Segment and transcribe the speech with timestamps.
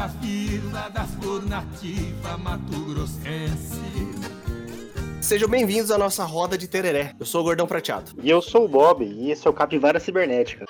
[0.00, 3.78] da vila da flor nativa Mato Grossense.
[5.20, 7.14] Sejam bem-vindos à nossa roda de tereré.
[7.20, 8.12] Eu sou o Gordão Prateado.
[8.22, 10.64] E eu sou o Bob, e esse é o Capivara Cibernética.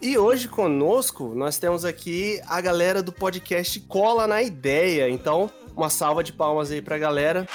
[0.00, 5.10] E hoje conosco nós temos aqui a galera do podcast Cola na Ideia.
[5.10, 7.46] Então, uma salva de palmas aí pra galera.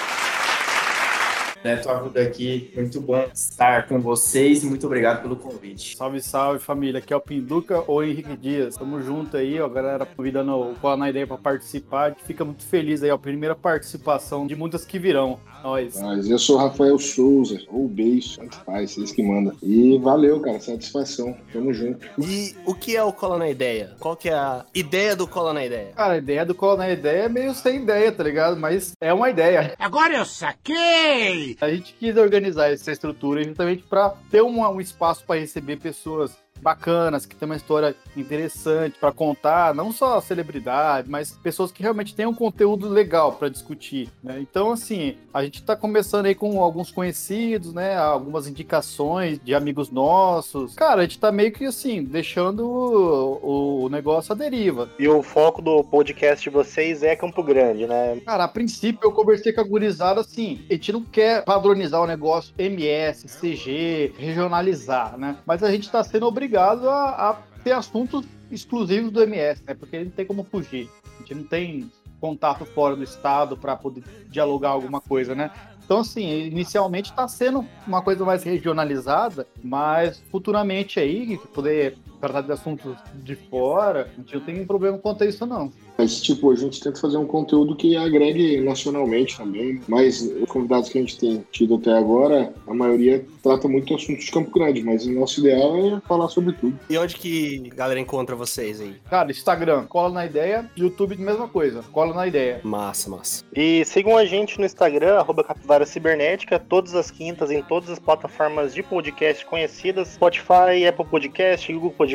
[1.66, 5.98] Neto Arruda aqui, muito bom estar com vocês muito obrigado pelo convite.
[5.98, 8.76] Salve, salve família, aqui é o Pinduca ou Henrique Dias.
[8.78, 12.04] Tamo junto aí, ó, galera convidando o Cola na Ideia pra participar.
[12.04, 15.40] A gente fica muito feliz aí, ó, primeira participação de muitas que virão.
[15.66, 16.00] Nós.
[16.00, 19.52] Mas eu sou Rafael Souza, ou Beijo, tanto faz, vocês que mandam.
[19.64, 21.36] E valeu, cara, satisfação.
[21.52, 22.06] Tamo junto.
[22.20, 23.96] E o que é o Cola na Ideia?
[24.00, 25.92] Qual que é a ideia do Cola na Ideia?
[25.96, 28.56] Cara, a ideia do Cola na Ideia é meio sem ideia, tá ligado?
[28.58, 29.74] Mas é uma ideia.
[29.80, 31.58] Agora eu saquei!
[31.60, 36.45] A gente quis organizar essa estrutura justamente para ter um, um espaço para receber pessoas
[36.66, 42.16] bacanas, que tem uma história interessante para contar, não só celebridades, mas pessoas que realmente
[42.16, 44.40] têm um conteúdo legal para discutir, né?
[44.40, 47.96] Então, assim, a gente está começando aí com alguns conhecidos, né?
[47.96, 50.74] Algumas indicações de amigos nossos.
[50.74, 54.90] Cara, a gente tá meio que assim, deixando o, o negócio à deriva.
[54.98, 58.20] E o foco do podcast de vocês é Campo Grande, né?
[58.26, 62.08] Cara, a princípio eu conversei com a gurizada assim, a gente não quer padronizar o
[62.08, 65.38] negócio MS, CG, regionalizar, né?
[65.46, 69.74] Mas a gente tá sendo obrigado a, a ter assuntos exclusivos do MS, né?
[69.74, 70.90] Porque ele não tem como fugir.
[71.16, 75.52] A gente não tem contato fora do estado para poder dialogar alguma coisa, né?
[75.84, 82.52] Então, assim, inicialmente está sendo uma coisa mais regionalizada, mas futuramente aí, poder tratar de
[82.52, 85.72] assuntos de fora, a gente não tem problema quanto a isso, não.
[85.98, 89.82] Mas, tipo, a gente tenta fazer um conteúdo que agregue nacionalmente também.
[89.88, 94.26] Mas os convidados que a gente tem tido até agora, a maioria trata muito assuntos
[94.26, 96.78] de Campo Grande, mas o nosso ideal é falar sobre tudo.
[96.90, 98.96] E onde que a galera encontra vocês aí?
[99.10, 102.60] Cara, Instagram, cola na ideia, YouTube, mesma coisa, cola na ideia.
[102.64, 103.44] Massa, massa.
[103.56, 108.00] E sigam a gente no Instagram, arroba Capivara Cibernética, todas as quintas, em todas as
[108.00, 112.15] plataformas de podcast conhecidas: Spotify, Apple Podcast, Google Podcast,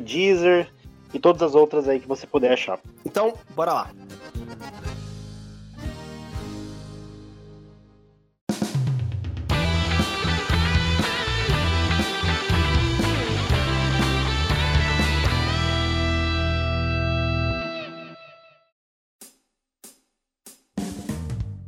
[0.00, 0.68] Deezer
[1.12, 2.78] e todas as outras aí que você puder achar.
[3.04, 3.90] Então, bora lá.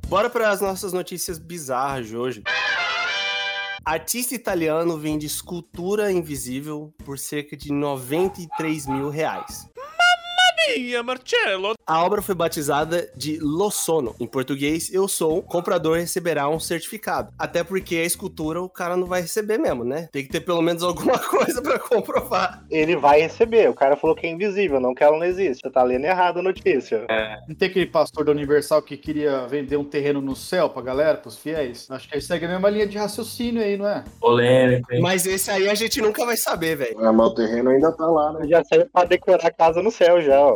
[0.08, 2.42] Bora para as nossas notícias bizarras de hoje.
[3.88, 9.70] Artista italiano vende escultura invisível por cerca de 93 mil reais.
[10.74, 11.74] Minha, Marcelo!
[11.86, 14.14] A obra foi batizada de Lo Sono.
[14.18, 15.38] Em português, eu sou.
[15.38, 17.32] O comprador receberá um certificado.
[17.38, 20.08] Até porque a escultura o cara não vai receber mesmo, né?
[20.10, 22.64] Tem que ter pelo menos alguma coisa pra comprovar.
[22.70, 23.70] Ele vai receber.
[23.70, 25.62] O cara falou que é invisível, não que ela não existe.
[25.62, 27.06] Você tá lendo errado a notícia.
[27.48, 31.16] Não tem aquele pastor da Universal que queria vender um terreno no céu pra galera,
[31.16, 31.88] pros fiéis?
[31.90, 34.04] Acho que aí segue a mesma linha de raciocínio aí, não é?
[34.20, 35.00] Polêmico, hein?
[35.00, 36.98] Mas esse aí a gente nunca vai saber, velho.
[36.98, 38.46] Ah, mas o terreno ainda tá lá, né?
[38.48, 40.55] Já saiu pra decorar a casa no céu já, ó.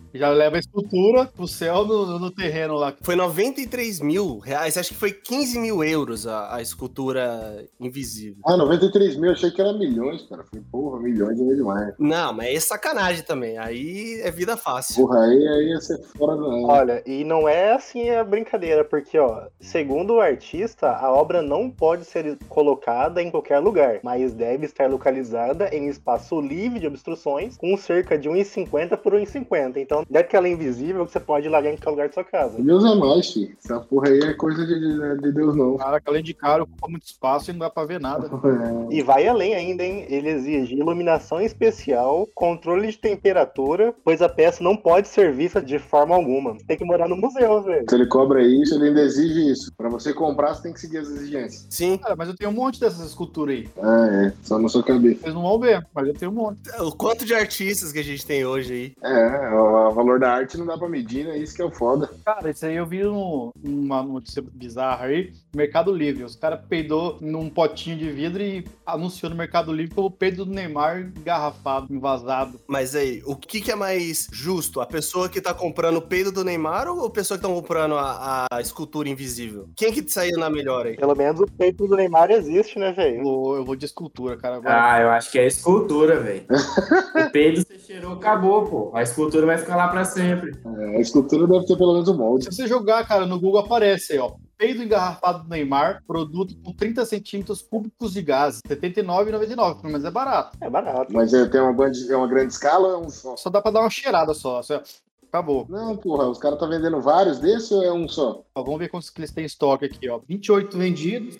[0.13, 2.93] Já leva a escultura pro céu no, no terreno lá.
[3.01, 8.41] Foi 93 mil reais, acho que foi 15 mil euros a, a escultura invisível.
[8.45, 10.43] Ah, 93 mil, achei que era milhões, cara.
[10.43, 11.93] Falei, porra, milhões é demais.
[11.97, 13.57] Não, mas é sacanagem também.
[13.57, 15.07] Aí é vida fácil.
[15.07, 16.43] Porra, aí, aí ia ser fora da.
[16.43, 21.69] Olha, e não é assim a brincadeira, porque, ó, segundo o artista, a obra não
[21.69, 27.57] pode ser colocada em qualquer lugar, mas deve estar localizada em espaço livre de obstruções,
[27.57, 29.77] com cerca de 1,50 por 1,50.
[29.77, 32.13] Então, não é que ela é invisível que você pode largar em qualquer lugar da
[32.13, 32.61] sua casa.
[32.61, 33.55] Deus é mais, filho.
[33.63, 35.77] Essa porra aí é coisa de, de, de Deus, não.
[35.77, 38.27] Caraca, além de caro, ocupa muito espaço e não dá pra ver nada.
[38.27, 38.95] É.
[38.95, 40.05] E vai além ainda, hein?
[40.09, 45.79] Ele exige iluminação especial, controle de temperatura, pois a peça não pode ser vista de
[45.79, 46.57] forma alguma.
[46.67, 47.85] Tem que morar no museu, velho.
[47.87, 49.71] Se ele cobra isso, ele ainda exige isso.
[49.75, 51.67] Pra você comprar, você tem que seguir as exigências.
[51.69, 51.97] Sim.
[51.97, 53.69] Cara, mas eu tenho um monte dessas esculturas aí.
[53.81, 54.33] Ah, é.
[54.43, 55.21] Só na sua cabeça.
[55.21, 56.57] Vocês não vão ver, mas eu tenho um monte.
[56.79, 58.93] O quanto de artistas que a gente tem hoje aí.
[59.03, 59.49] É,
[59.91, 61.37] o valor da arte não dá pra medir, né?
[61.37, 62.09] Isso que é o foda.
[62.25, 66.23] Cara, isso aí eu vi um- uma notícia bizarra aí, Mercado Livre.
[66.23, 70.45] Os caras peidou num potinho de vidro e anunciou no Mercado Livre como o peido
[70.45, 72.59] do Neymar engarrafado, envasado.
[72.67, 74.81] Mas aí, o que, que é mais justo?
[74.81, 77.95] A pessoa que tá comprando o peido do Neymar ou a pessoa que tá comprando
[77.95, 79.69] a, a escultura invisível?
[79.75, 80.95] Quem que saiu na melhor aí?
[80.95, 83.21] Pelo menos o peito do Neymar existe, né, velho?
[83.55, 84.55] eu vou de escultura, cara.
[84.57, 84.93] Agora.
[84.93, 86.45] Ah, eu acho que é escultura, velho.
[87.27, 88.91] o peido você cheirou, acabou, pô.
[88.93, 90.51] A escultura vai ficar lá pra sempre.
[90.77, 92.45] É, a escultura deve ter pelo menos um molde.
[92.45, 94.33] Se você jogar, cara, no Google aparece aí, ó.
[94.57, 100.05] peido engarrafado do Neymar, produto com 30 centímetros cúbicos de gás, R$ 79,99, pelo menos
[100.05, 100.57] é barato.
[100.61, 101.11] É barato.
[101.13, 103.35] Mas é, tem uma grande, é uma grande escala ou é um só?
[103.35, 104.61] Só dá pra dar uma cheirada só.
[104.61, 104.81] só-
[105.27, 105.65] Acabou.
[105.69, 108.43] Não, porra, os caras estão vendendo vários desses ou é um só?
[108.53, 110.19] Ó, vamos ver quantos que eles têm em estoque aqui, ó.
[110.27, 111.37] 28 vendidos.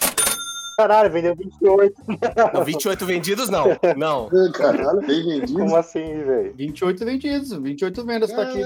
[0.77, 1.95] Caralho, vendeu 28.
[2.53, 3.65] Não, 28 vendidos, não.
[3.97, 4.29] Não.
[4.51, 5.53] Caralho, tem vendido.
[5.53, 6.53] Como assim, velho?
[6.55, 7.51] 28 vendidos.
[7.51, 8.61] 28 vendas tá aqui.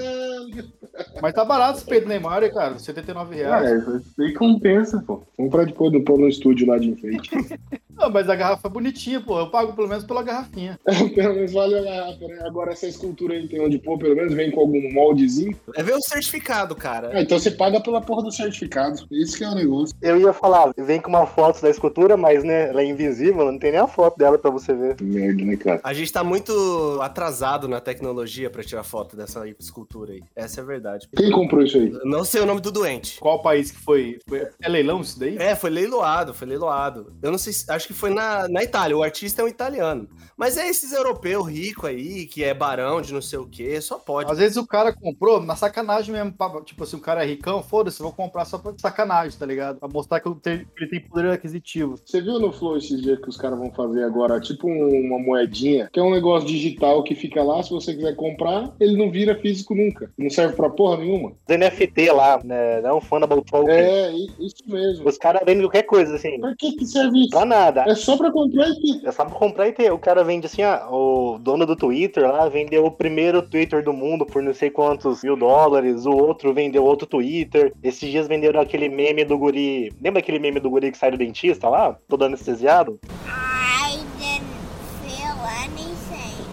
[1.21, 2.77] Mas tá barato esse peito do Neymar, cara.
[2.77, 3.87] 79 reais.
[3.87, 5.23] Isso aí compensa, pô.
[5.35, 7.29] Comprar de pôr no, pôr no estúdio lá de enfeite.
[7.95, 9.39] Não, mas a garrafa é bonitinha, pô.
[9.39, 10.77] Eu pago pelo menos pela garrafinha.
[11.15, 12.39] pelo menos vale a garrafa, né?
[12.45, 15.57] Agora essa escultura aí tem onde pôr, pelo menos vem com algum moldezinho.
[15.75, 17.11] É ver o certificado, cara.
[17.13, 19.07] Ah, então você paga pela porra do certificado.
[19.09, 19.95] Isso que é o negócio.
[20.01, 23.57] Eu ia falar, vem com uma foto da escultura, mas né, ela é invisível, não
[23.57, 24.97] tem nem a foto dela pra você ver.
[25.01, 25.79] Merda, né, cara?
[25.81, 30.23] A gente tá muito atrasado na tecnologia pra tirar foto dessa escultura aí.
[30.45, 31.07] Essa é a verdade.
[31.15, 31.89] Quem comprou isso aí?
[31.91, 33.19] Eu Não sei o nome do doente.
[33.19, 34.19] Qual país que foi?
[34.27, 34.47] foi...
[34.61, 35.37] É leilão isso daí?
[35.37, 37.13] É, foi leiloado, foi leiloado.
[37.21, 38.95] Eu não sei, se- acho que foi na, na Itália.
[38.97, 40.07] O artista é um italiano.
[40.37, 43.97] Mas é esses europeus ricos aí, que é barão de não sei o quê, só
[43.97, 44.31] pode.
[44.31, 46.31] Às vezes o cara comprou na sacanagem mesmo.
[46.33, 49.79] pra- Tipo assim, o cara é ricão, foda-se, vou comprar só pra sacanagem, tá ligado?
[49.79, 51.95] Pra mostrar que eu tenho- que ele tem poder aquisitivo.
[52.05, 55.19] Você viu no Flow esses dias que os caras vão fazer agora, tipo um- uma
[55.19, 59.09] moedinha, que é um negócio digital que fica lá, se você quiser comprar, ele não
[59.11, 60.11] vira físico nunca.
[60.25, 61.33] Não serve pra porra nenhuma.
[61.47, 62.81] Os NFT lá, né?
[62.81, 63.75] Não Fundable Token.
[63.75, 65.07] É, isso mesmo.
[65.07, 66.39] Os caras vendem qualquer coisa, assim.
[66.39, 67.29] Pra que que serve isso?
[67.29, 67.83] Pra nada.
[67.87, 69.07] É só pra comprar e ter.
[69.07, 69.93] É só pra comprar e ter.
[69.93, 73.93] O cara vende assim, ah, o dono do Twitter lá vendeu o primeiro Twitter do
[73.93, 76.07] mundo por não sei quantos mil dólares.
[76.07, 77.71] O outro vendeu outro Twitter.
[77.83, 79.93] Esses dias venderam aquele meme do guri.
[80.01, 81.95] Lembra aquele meme do guri que sai do dentista lá?
[82.07, 82.99] Todo anestesiado?
[83.27, 83.54] I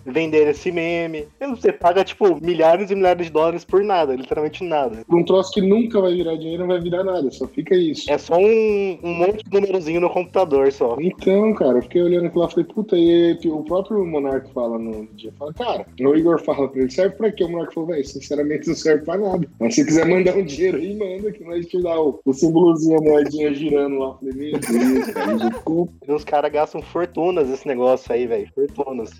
[0.04, 1.26] Venderam esse meme.
[1.40, 5.04] Você paga, tipo, milhares e milhares de dólares por nada, literalmente nada.
[5.08, 8.10] Um troço que nunca vai virar dinheiro, não vai virar nada, só fica isso.
[8.10, 10.96] É só um, um monte de númerozinho no computador só.
[11.00, 14.78] Então, cara, eu fiquei olhando aquilo lá e falei, puta, e o próprio Monark fala
[14.78, 17.44] no dia, fala, cara, o Igor fala pra ele, serve pra quê?
[17.44, 19.46] O Monark falou, velho, sinceramente não serve pra nada.
[19.58, 22.98] Mas se quiser mandar um dinheiro aí, manda, que nós te dá o, o símbolozinho,
[22.98, 24.18] a moedinha girando lá.
[24.22, 25.36] Eu Falei, meu Deus, cara,
[26.14, 28.48] os caras gastam fortunas esse negócio aí, velho.
[28.54, 29.10] Fortunas.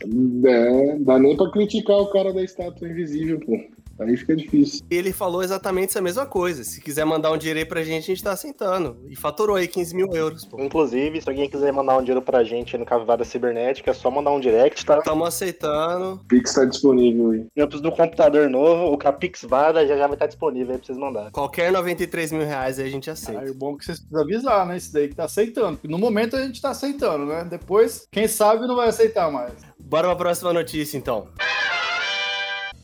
[0.47, 3.59] é, dá nem pra criticar o cara da estátua invisível, pô.
[4.05, 4.85] Aí fica difícil.
[4.91, 6.65] Ele falou exatamente essa mesma coisa.
[6.65, 8.97] Se quiser mandar um dinheiro aí pra gente, a gente tá aceitando.
[9.09, 10.61] E faturou aí 15 mil euros, pô.
[10.61, 14.31] Inclusive, se alguém quiser mandar um dinheiro pra gente no Capivara Cibernética, é só mandar
[14.31, 15.01] um direct, tá?
[15.03, 16.21] Tamo aceitando.
[16.29, 17.47] Pix tá disponível aí.
[17.57, 20.79] Eu preciso de um computador novo, o Capix Vara já já vai estar disponível aí
[20.79, 21.31] pra vocês mandar.
[21.31, 23.51] Qualquer 93 mil reais aí a gente Aí aceita.
[23.51, 24.77] o bom é que vocês precisam avisar, né?
[24.77, 25.77] Isso daí que tá aceitando.
[25.77, 27.45] Porque no momento a gente tá aceitando, né?
[27.49, 29.53] Depois, quem sabe não vai aceitar mais.
[29.79, 31.29] Bora pra próxima notícia, então.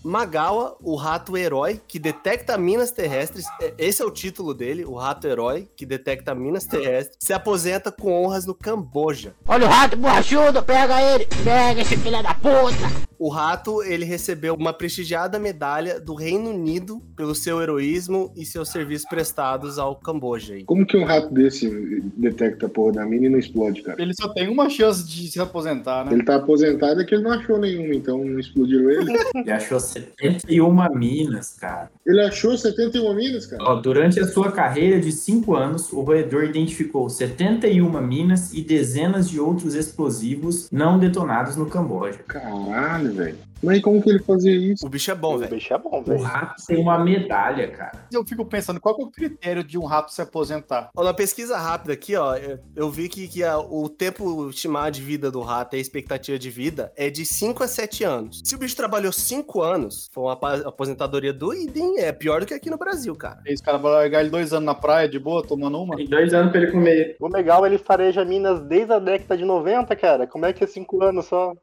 [0.05, 3.45] Magawa, o rato herói que detecta minas terrestres.
[3.61, 7.17] é- Esse é o título dele, o rato herói que detecta minas terrestres.
[7.21, 9.35] Se aposenta com honras no Camboja.
[9.47, 11.27] Olha o rato borrachudo, pega ele!
[11.45, 13.09] Pega esse filho da puta!
[13.19, 18.69] O rato, ele recebeu uma prestigiada medalha do Reino Unido pelo seu heroísmo e seus
[18.69, 20.55] serviços prestados ao Camboja.
[20.67, 21.69] Como que um rato desse
[22.17, 24.01] detecta a porra da mina e não explode, cara?
[24.01, 26.13] Ele só tem uma chance de se aposentar, né?
[26.13, 29.09] Ele tá aposentado é que ele não achou nenhuma, então não explodiram ele.
[29.35, 29.81] Ele achou
[30.21, 31.91] 71 minas, cara.
[32.07, 33.63] Ele achou 71 minas, cara?
[33.63, 39.29] Ó, durante a sua carreira de 5 anos, o roedor identificou 71 minas e dezenas
[39.29, 42.19] de outros explosivos não detonados no Camboja.
[42.27, 43.37] Caralho, velho.
[43.63, 44.87] Mas como que ele fazia isso?
[44.87, 45.55] O bicho é bom, o velho.
[45.55, 46.23] bicho é bom, O velho.
[46.23, 47.93] rato tem uma medalha, cara.
[48.13, 50.91] Eu fico pensando, qual que é o critério de um rato se aposentar?
[50.97, 52.37] Ó, Na pesquisa rápida aqui, ó,
[52.77, 56.39] eu- vi que, que a- o tempo estimado de vida do rato e a expectativa
[56.39, 58.41] de vida é de 5 a 7 anos.
[58.45, 60.33] Se o bicho trabalhou 5 anos, foi uma
[60.67, 61.95] aposentadoria doida, hein?
[61.99, 63.41] É pior do que aqui no Brasil, cara.
[63.47, 65.97] Esse cara vai largar ele dois anos na praia, de boa, tomando uma?
[65.97, 67.17] Tem dois anos pra ele comer.
[67.21, 70.27] O legal, ele fareja minas desde a década de 90, cara.
[70.27, 71.55] Como é que é 5 anos só?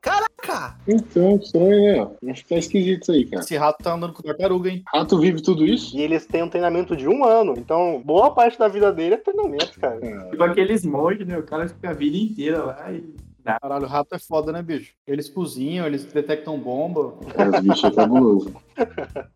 [0.55, 0.75] Caraca!
[0.87, 2.31] Então, estranho, né?
[2.31, 3.43] Acho que tá esquisito isso aí, cara.
[3.43, 4.83] Esse rato tá andando com tartaruga, hein?
[4.87, 5.95] Rato vive tudo isso?
[5.95, 7.53] E eles têm um treinamento de um ano.
[7.57, 9.99] Então, boa parte da vida dele é treinamento, cara.
[10.29, 11.37] Tipo aqueles monges, né?
[11.37, 13.03] O cara fica a vida inteira lá e.
[13.43, 14.93] Caralho, o rato é foda, né, bicho?
[15.05, 17.13] Eles cozinham, eles detectam bomba.
[17.35, 18.55] É, os bichos é cabuloso.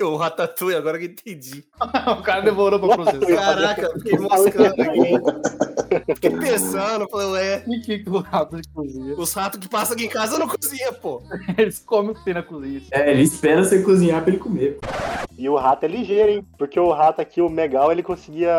[0.00, 1.64] O Ratatouille, agora que eu entendi.
[2.18, 3.26] o cara demorou pra processar.
[3.36, 6.14] Caraca, fiquei moscando aqui.
[6.14, 9.14] Fiquei pensando, falei, ué, E que que o rato de cozinha?
[9.16, 11.22] os ratos que passam aqui em casa não cozinham, pô.
[11.56, 12.82] Eles comem o que tem na cozinha.
[12.90, 14.78] É, ele espera você cozinhar pra ele comer.
[15.36, 16.46] E o rato é ligeiro, hein?
[16.58, 18.52] Porque o rato aqui, o Megal, ele conseguia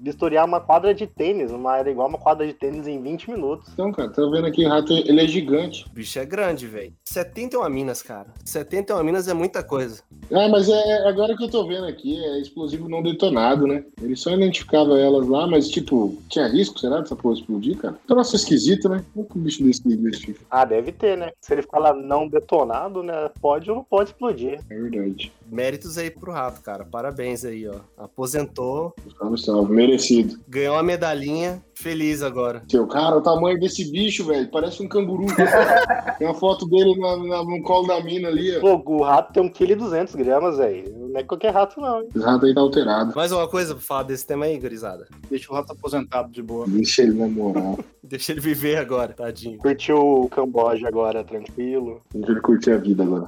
[0.00, 3.70] vistoriar uma quadra de tênis, uma era igual uma quadra de tênis em 20 minutos.
[3.72, 5.86] Então, cara, tá vendo aqui, o rato, ele é gigante.
[5.86, 6.92] O bicho é grande, velho.
[7.04, 8.26] 71 minas, cara.
[8.44, 10.02] 71 minas é muita coisa.
[10.32, 10.75] Ah, mas é
[11.08, 13.84] agora que eu tô vendo aqui, é explosivo não detonado, né?
[14.00, 17.98] Ele só identificava elas lá, mas tipo, tinha risco, será, dessa porra explodir, cara?
[18.08, 19.04] Nossa, esquisito, né?
[19.12, 20.36] Como que um bicho desse existe?
[20.50, 21.30] Ah, deve ter, né?
[21.40, 23.30] Se ele falar não detonado, né?
[23.40, 24.60] Pode ou não pode explodir.
[24.70, 25.32] É verdade.
[25.50, 26.84] Méritos aí pro rato, cara.
[26.84, 27.76] Parabéns aí, ó.
[27.96, 29.72] Aposentou, Salve, salve.
[29.74, 30.38] Merecido.
[30.48, 31.62] ganhou uma medalhinha.
[31.74, 32.62] Feliz agora.
[32.70, 35.26] Seu cara, o tamanho desse bicho, velho, parece um canguru.
[36.18, 38.60] Tem uma foto dele na- na- no colo da mina ali, ó.
[38.60, 40.90] Pô, o rato tem 1,2 kg, gramas, velho.
[41.10, 42.00] Não é qualquer rato, não.
[42.00, 42.08] hein?
[42.14, 43.12] Esse rato aí tá alterado.
[43.14, 45.06] Mais uma coisa pra falar desse tema aí, gurizada.
[45.28, 46.64] Deixa o rato aposentado de boa.
[46.66, 47.78] Deixa ele na moral.
[48.02, 49.58] Deixa ele viver agora, tadinho.
[49.58, 52.00] Curtiu o Camboja agora, tranquilo.
[52.14, 53.26] Deixa ele curtir a vida agora.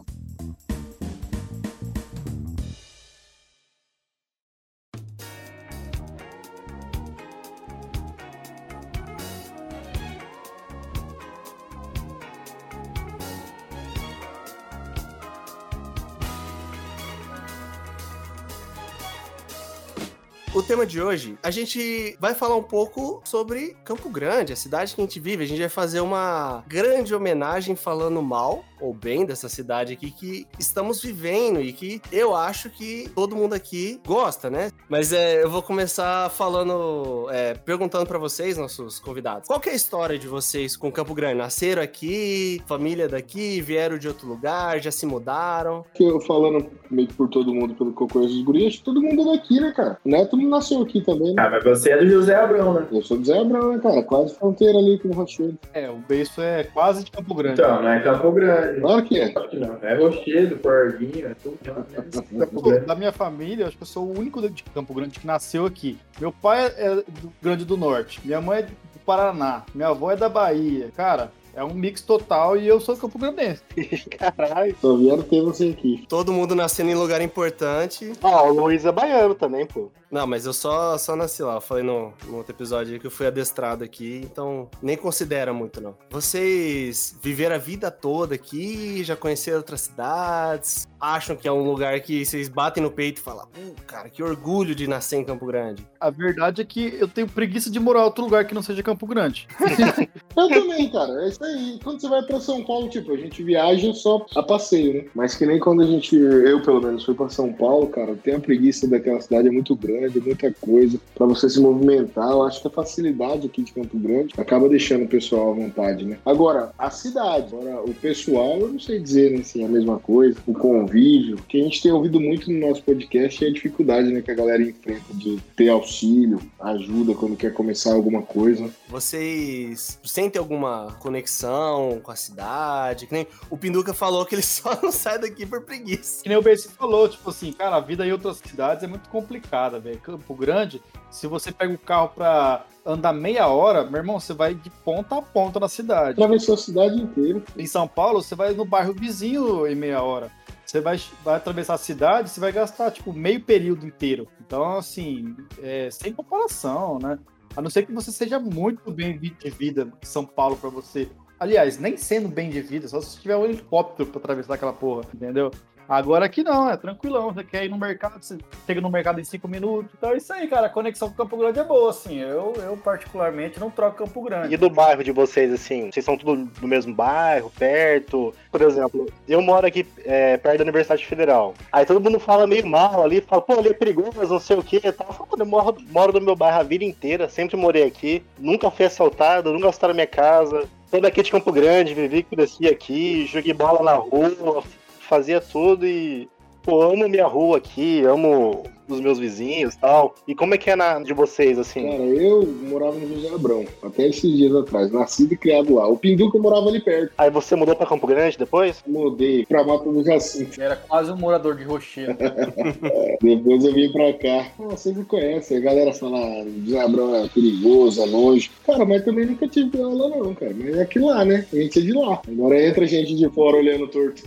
[20.89, 25.05] De hoje, a gente vai falar um pouco sobre Campo Grande, a cidade que a
[25.05, 25.45] gente vive.
[25.45, 30.47] A gente vai fazer uma grande homenagem falando mal ou bem dessa cidade aqui que
[30.59, 34.71] estamos vivendo e que eu acho que todo mundo aqui gosta, né?
[34.89, 39.75] Mas é, eu vou começar falando, é, perguntando pra vocês, nossos convidados, qual é a
[39.75, 41.35] história de vocês com Campo Grande?
[41.35, 45.85] Nasceram aqui, família daqui, vieram de outro lugar, já se mudaram?
[45.99, 49.23] Eu falando meio que por todo mundo, pelo que eu conheço dos guris, todo mundo
[49.23, 49.99] é daqui, né, cara?
[50.05, 51.43] Neto não nasceu aqui também, né?
[51.43, 52.87] Ah, mas você é do José Abrão, né?
[52.91, 54.03] Eu sou do Zé Abrão, né, cara?
[54.03, 55.59] Quase fronteira ali com o Rochedo.
[55.73, 57.61] É, o beiço é quase de Campo Grande.
[57.61, 58.81] Então, não é Campo Grande.
[58.81, 59.29] Claro que é.
[59.31, 59.79] Claro que não.
[59.83, 61.59] É Rochedo, Porguinho, é tudo.
[61.65, 62.87] é Grande.
[62.87, 65.67] Da minha família, eu acho que eu sou o único de Campo Grande que nasceu
[65.67, 65.99] aqui.
[66.21, 70.17] Meu pai é do Grande do Norte, minha mãe é do Paraná, minha avó é
[70.17, 70.91] da Bahia.
[70.97, 73.63] Cara, é um mix total e eu sou Campo Grandense.
[74.17, 74.77] Caralho.
[74.81, 76.05] Só vieram ter você aqui.
[76.09, 78.13] Todo mundo nascendo em lugar importante.
[78.23, 79.91] Ó, o Luiz é baiano também, pô.
[80.11, 81.55] Não, mas eu só, só nasci lá.
[81.55, 85.53] Eu falei no, no outro episódio aí que eu fui adestrado aqui, então nem considera
[85.53, 85.95] muito, não.
[86.11, 92.01] Vocês viveram a vida toda aqui, já conheceram outras cidades, acham que é um lugar
[92.01, 95.47] que vocês batem no peito e falam, "Pô, cara, que orgulho de nascer em Campo
[95.47, 95.87] Grande.
[96.01, 98.83] A verdade é que eu tenho preguiça de morar em outro lugar que não seja
[98.83, 99.47] Campo Grande.
[100.37, 101.25] Eu também, cara.
[101.25, 101.81] É isso aí.
[101.83, 105.05] Quando você vai pra São Paulo, tipo, a gente viaja só a passeio, né?
[105.13, 108.35] Mas que nem quando a gente, eu pelo menos, fui pra São Paulo, cara, tem
[108.37, 112.31] a preguiça daquela cidade, é muito grande, é muita coisa pra você se movimentar.
[112.31, 116.05] Eu acho que a facilidade aqui de Campo Grande acaba deixando o pessoal à vontade,
[116.05, 116.19] né?
[116.25, 120.39] Agora, a cidade, agora, o pessoal, eu não sei dizer, né, assim, a mesma coisa,
[120.47, 124.21] o convívio, que a gente tem ouvido muito no nosso podcast é a dificuldade, né,
[124.21, 128.71] que a galera enfrenta de ter auxílio, ajuda quando quer começar alguma coisa.
[128.89, 133.07] Vocês sentem alguma conexão com a cidade?
[133.07, 136.23] Que nem o Pinduca falou que ele só não sai daqui por preguiça.
[136.23, 139.09] Que nem o Bessi falou, tipo assim, cara, a vida em outras cidades é muito
[139.09, 139.88] complicada, velho.
[139.97, 144.55] Campo Grande, se você pega o carro pra andar meia hora, meu irmão, você vai
[144.55, 146.13] de ponta a ponta na cidade.
[146.13, 147.43] Atravessou a cidade inteira.
[147.57, 150.31] Em São Paulo, você vai no bairro vizinho em meia hora.
[150.65, 154.29] Você vai, vai atravessar a cidade, você vai gastar, tipo, meio período inteiro.
[154.47, 157.19] Então, assim, é, sem comparação, né?
[157.57, 161.09] A não ser que você seja muito bem de vida em São Paulo pra você.
[161.41, 165.03] Aliás, nem sendo bem de vida, só se tiver um helicóptero pra atravessar aquela porra,
[165.15, 165.51] entendeu?
[165.89, 167.33] Agora aqui não, é tranquilão.
[167.33, 169.91] Você quer ir no mercado, você chega no mercado em cinco minutos.
[169.97, 170.67] Então é isso aí, cara.
[170.67, 172.19] A conexão com Campo Grande é boa, assim.
[172.19, 174.53] Eu, eu particularmente, não troco Campo Grande.
[174.53, 175.91] E do bairro de vocês, assim?
[175.91, 178.35] Vocês são tudo do mesmo bairro, perto?
[178.51, 181.55] Por exemplo, eu moro aqui é, perto da Universidade Federal.
[181.73, 184.63] Aí todo mundo fala meio mal ali, fala, pô, ali é perigoso, não sei o
[184.63, 185.09] tal.
[185.09, 188.23] Eu falo, "Mano, eu moro, moro no meu bairro a vida inteira, sempre morei aqui,
[188.39, 190.69] nunca fui assaltado, nunca assaltaram minha casa.
[190.91, 194.63] Sou daqui de Campo Grande, vivi, cresci aqui, joguei bola na rua,
[195.09, 196.29] fazia tudo e.
[196.63, 200.15] Pô, amo minha rua aqui, amo os meus vizinhos e tal.
[200.27, 201.83] E como é que é na de vocês, assim?
[201.83, 205.87] Cara, eu morava no José Abrão, até esses dias atrás, nascido e criado lá.
[205.89, 207.13] O Pinduca morava ali perto.
[207.19, 208.83] Aí você mudou pra Campo Grande depois?
[208.87, 210.61] Mudei pra Mato do Jacinto.
[210.61, 212.17] Era quase um morador de Rochedo.
[213.21, 214.47] Depois eu vim pra cá.
[214.59, 215.55] Ah, você me conhece.
[215.57, 218.51] A galera fala, José Abrão é perigoso, é longe.
[218.67, 220.55] Cara, mas também nunca tive aula não, cara.
[220.57, 221.47] Mas é aqui lá, né?
[221.53, 222.21] A gente é de lá.
[222.27, 224.23] Agora entra gente de fora olhando torto.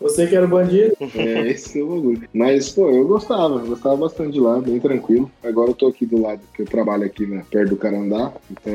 [0.00, 0.96] Você que era o bandido?
[1.18, 2.28] É, esse é o bagulho.
[2.32, 3.58] Mas, pô, eu gostava.
[3.68, 5.30] Gostava bastante de lá, bem tranquilo.
[5.42, 8.32] Agora eu tô aqui do lado, que eu trabalho aqui né, perto do Carandá.
[8.50, 8.72] Então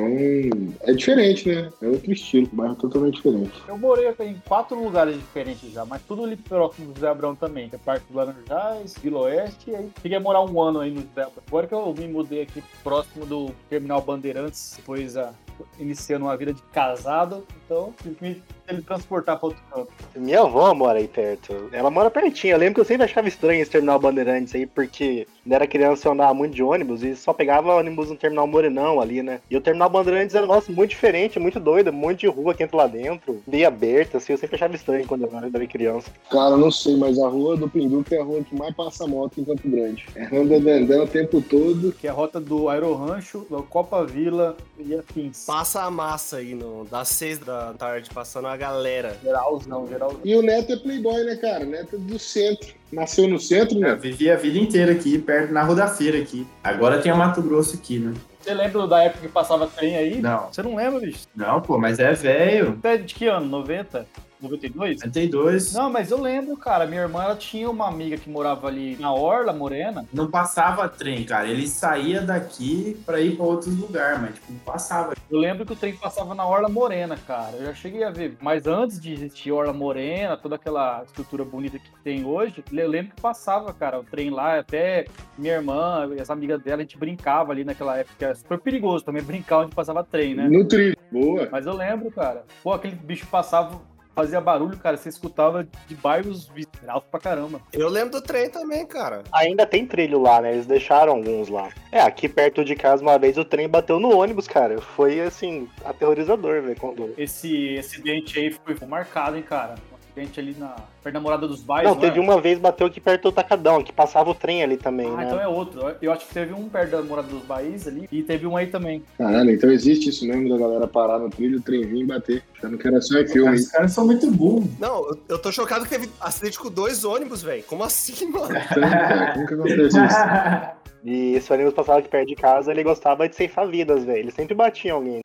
[0.82, 1.72] é diferente, né?
[1.82, 3.64] É outro estilo, o bairro é totalmente diferente.
[3.68, 7.70] Eu morei em quatro lugares diferentes já, mas tudo ali próximo do José Abrão também,
[7.70, 11.02] que é parte do Laranjais, Vila Oeste, e aí a morar um ano aí no
[11.02, 11.44] José Abrão.
[11.48, 15.34] Agora que eu me mudei aqui próximo do Terminal Bandeirantes, depois a,
[15.80, 19.90] iniciando uma vida de casado, então tive teletransportar para outro canto.
[20.16, 21.70] Minha avó mora aí perto.
[21.72, 22.54] Ela mora pertinho.
[22.54, 26.08] Eu lembro que eu sempre achava estranho esse terminal Bandeirantes aí, porque quando era criança
[26.08, 29.42] eu andava muito de ônibus e só pegava ônibus no terminal Morenão ali, né?
[29.50, 32.64] E o terminal Bandeirantes era, nossa, muito diferente, muito doido, um monte de rua que
[32.64, 34.34] entra lá dentro, meio aberta, assim.
[34.34, 36.12] Eu sempre achava estranho quando eu era criança.
[36.30, 39.40] Cara, não sei, mas a rua do Pinduca é a rua que mais passa moto
[39.40, 40.06] em Campo Grande.
[40.16, 41.92] É anda andando o tempo todo.
[41.94, 45.46] Que é a rota do Aero Rancho, da Copa Vila e afins.
[45.46, 49.18] Passa a massa aí, no, das seis da tarde, passando a galera.
[49.24, 50.20] Geralzão, geralzão.
[50.24, 51.64] E o Neto é playboy, né, cara?
[51.64, 52.74] O Neto é do centro.
[52.92, 53.96] Nasceu no centro, Eu né?
[53.96, 56.46] vivi a vida inteira aqui, perto na Rua da Feira aqui.
[56.64, 58.14] Agora tem o Mato Grosso aqui, né?
[58.40, 60.22] Você lembra da época que passava trem aí?
[60.22, 60.50] Não.
[60.52, 61.26] Você não lembra, bicho?
[61.34, 62.76] Não, pô, mas é velho.
[62.78, 63.46] Até de que ano?
[63.48, 64.06] 90?
[64.44, 65.00] 92?
[65.00, 65.74] 92.
[65.74, 66.86] Não, mas eu lembro, cara.
[66.86, 70.06] Minha irmã ela tinha uma amiga que morava ali na Orla, Morena.
[70.14, 71.48] Não passava trem, cara.
[71.48, 75.14] Ele saía daqui pra ir pra outros lugares, mas tipo, não passava.
[75.30, 77.56] Eu lembro que o trem passava na Orla Morena, cara.
[77.58, 78.38] Eu já cheguei a ver.
[78.42, 83.16] Mas antes de existir Orla Morena, toda aquela estrutura bonita que tem hoje, eu lembro
[83.16, 84.60] que passava, cara, o trem lá.
[84.60, 85.06] Até
[85.38, 88.26] minha irmã e as amigas dela, a gente brincava ali naquela época.
[88.26, 90.48] Era super perigoso também brincar onde passava trem, né?
[90.48, 90.98] No trilho.
[91.12, 91.48] Boa.
[91.52, 92.44] Mas eu lembro, cara.
[92.64, 93.80] Pô, aquele bicho passava,
[94.16, 94.98] fazia barulho, cara.
[94.98, 96.50] Você escutava de bairros
[96.88, 97.62] alto pra caramba.
[97.72, 99.24] Eu lembro do trem também, cara.
[99.32, 100.54] Ainda tem trilho lá, né?
[100.54, 101.70] Eles deixaram alguns lá.
[101.92, 104.80] É, aqui perto de casa, uma vez o trem bateu no ônibus, cara.
[104.80, 107.14] Foi, assim, aterrorizador, velho, quando...
[107.18, 109.76] Esse acidente aí foi marcado, hein, cara.
[110.14, 111.92] Acidente ali na perto da morada dos bairros.
[111.92, 112.22] Não, teve é?
[112.22, 115.26] uma vez bateu aqui perto do Tacadão, que passava o trem ali também, Ah, né?
[115.26, 115.82] então é outro.
[116.00, 118.68] Eu acho que teve um perto da morada dos bairros ali e teve um aí
[118.68, 119.04] também.
[119.18, 122.44] Caralho, então existe isso mesmo da galera parar no trilho, o trem vir e bater.
[122.58, 123.56] Achando que era só em filme.
[123.56, 124.66] Os caras são muito burros.
[124.80, 127.64] Não, eu, eu tô chocado que teve acidente com dois ônibus, velho.
[127.64, 128.56] Como assim, mano?
[128.56, 130.84] Então, cara, como que acontece isso?
[131.04, 134.20] E esse ônibus passava aqui perto de casa, ele gostava de ceifar vidas, velho.
[134.20, 135.20] Ele sempre batia em alguém.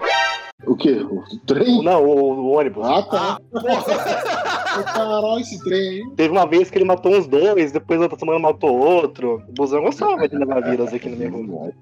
[0.67, 0.91] O quê?
[0.93, 1.83] O trem?
[1.85, 2.85] Não, o, o ônibus.
[2.85, 3.41] Ah, tá.
[4.85, 6.11] Caralho, esse trem aí.
[6.17, 9.43] Teve uma vez que ele matou uns dois, depois outra semana matou outro.
[9.49, 11.73] O busão gostava de levar vidas aqui no meu rua.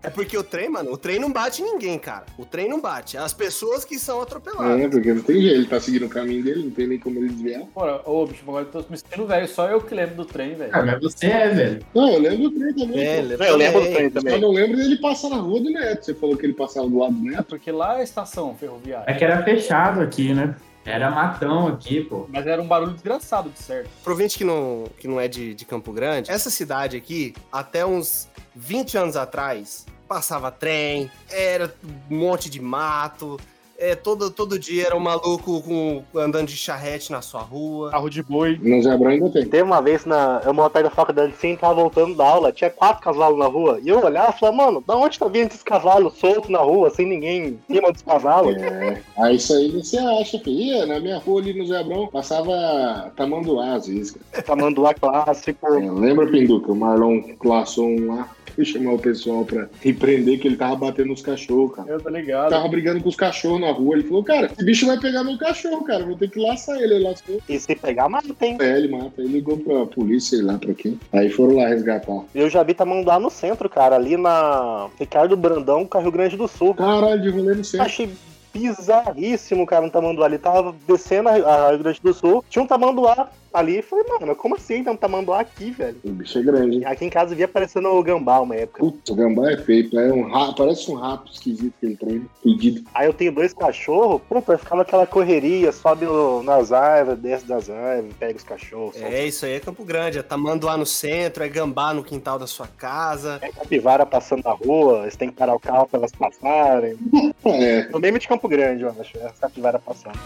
[0.00, 2.24] É porque o trem, mano, o trem não bate em ninguém, cara.
[2.38, 3.16] O trem não bate.
[3.16, 4.80] É as pessoas que são atropeladas.
[4.80, 7.18] É, porque não tem jeito, ele tá seguindo o caminho dele, não tem nem como
[7.18, 7.62] ele desviar.
[7.74, 9.48] Porra, ô, bicho, agora eu tô me sentindo velho.
[9.48, 10.70] Só eu que lembro do trem, velho.
[10.72, 11.86] Ah, mas você é, velho.
[11.92, 13.04] Não, eu lembro do trem também.
[13.04, 13.42] É, pô.
[13.44, 14.40] Eu lembro do trem Eu só também.
[14.40, 16.04] não lembro dele passar na rua do Neto.
[16.04, 17.44] Você falou que ele passava do lado do É Neto.
[17.46, 19.10] porque lá é a estação ferroviária.
[19.10, 20.54] É que era fechado aqui, né?
[20.88, 22.26] Era matão aqui, pô.
[22.30, 23.90] Mas era um barulho desgraçado, de certo.
[24.02, 27.84] Pro ouvinte que não, que não é de, de Campo Grande, essa cidade aqui, até
[27.84, 31.74] uns 20 anos atrás, passava trem, era
[32.10, 33.38] um monte de mato,
[33.78, 37.92] é, todo, todo dia era um maluco com, andando de charrete na sua rua.
[37.92, 38.58] Carro de boi.
[38.60, 39.46] No Zé Abrão ainda tem.
[39.46, 40.42] Teve uma vez na.
[40.44, 43.78] Eu moro perto da faculdade assim, tava voltando da aula, tinha quatro cavalos na rua.
[43.80, 46.90] E eu olhava e falava, mano, da onde tá vindo esses cavalos soltos na rua,
[46.90, 48.56] sem ninguém em cima dos cavalos?
[48.56, 49.00] É.
[49.16, 50.82] Aí isso aí você acha, filho.
[50.82, 54.42] Ih, na minha rua ali no Zé Abrão passava tamanduá às vezes, cara.
[54.42, 55.66] Tamanduá clássico.
[55.66, 56.72] É, lembra, Pinduca?
[56.72, 58.28] O Marlon laçou um lá.
[58.58, 61.88] Fui chamar o pessoal pra repreender que ele tava batendo nos cachorros, cara.
[61.88, 62.50] Eu tô ligado.
[62.50, 63.94] Tava brigando com os cachorros na rua.
[63.94, 66.04] Ele falou, cara, esse bicho vai pegar meu cachorro, cara.
[66.04, 66.94] Vou ter que laçar ele.
[66.94, 67.40] Ele laçou.
[67.48, 68.58] E se pegar, mata, hein?
[68.60, 69.12] É, ele mata.
[69.18, 70.98] Ele ligou pra polícia, sei lá pra quem.
[71.12, 72.24] Aí foram lá resgatar.
[72.34, 76.48] Eu já vi Tamanduá no centro, cara, ali na Ricardo Brandão, com Rio Grande do
[76.48, 76.74] Sul.
[76.74, 77.86] Caralho, de rolê no centro.
[77.86, 78.10] Achei
[78.52, 80.38] bizarríssimo, cara, um tamanduá ali.
[80.38, 83.78] Tava descendo a a Rio Grande do Sul, tinha um tamanduá ali.
[83.78, 85.96] e Falei, mano, como assim tem um tamanduá aqui, velho?
[86.04, 86.84] O bicho é grande.
[86.84, 88.78] Aqui em casa via aparecendo o gambá uma época.
[88.80, 89.88] Puta, o gambá é feio.
[89.98, 92.24] É um rato, parece um rato esquisito que ele treina.
[92.42, 92.82] Pedido.
[92.94, 97.68] Aí eu tenho dois cachorros, puta, ficava aquela correria, sobe no- nas árvores, desce das
[97.70, 98.94] árvores, pega os cachorros.
[98.96, 99.08] solta.
[99.14, 100.18] É, isso aí é Campo Grande.
[100.18, 103.38] É tamanduá no centro, é gambá no quintal da sua casa.
[103.42, 106.96] É capivara passando na rua, você tem que parar o carro pra elas passarem.
[107.44, 107.88] É.
[107.88, 110.18] No mesmo de Campo Grande, eu acho, é capivara passando.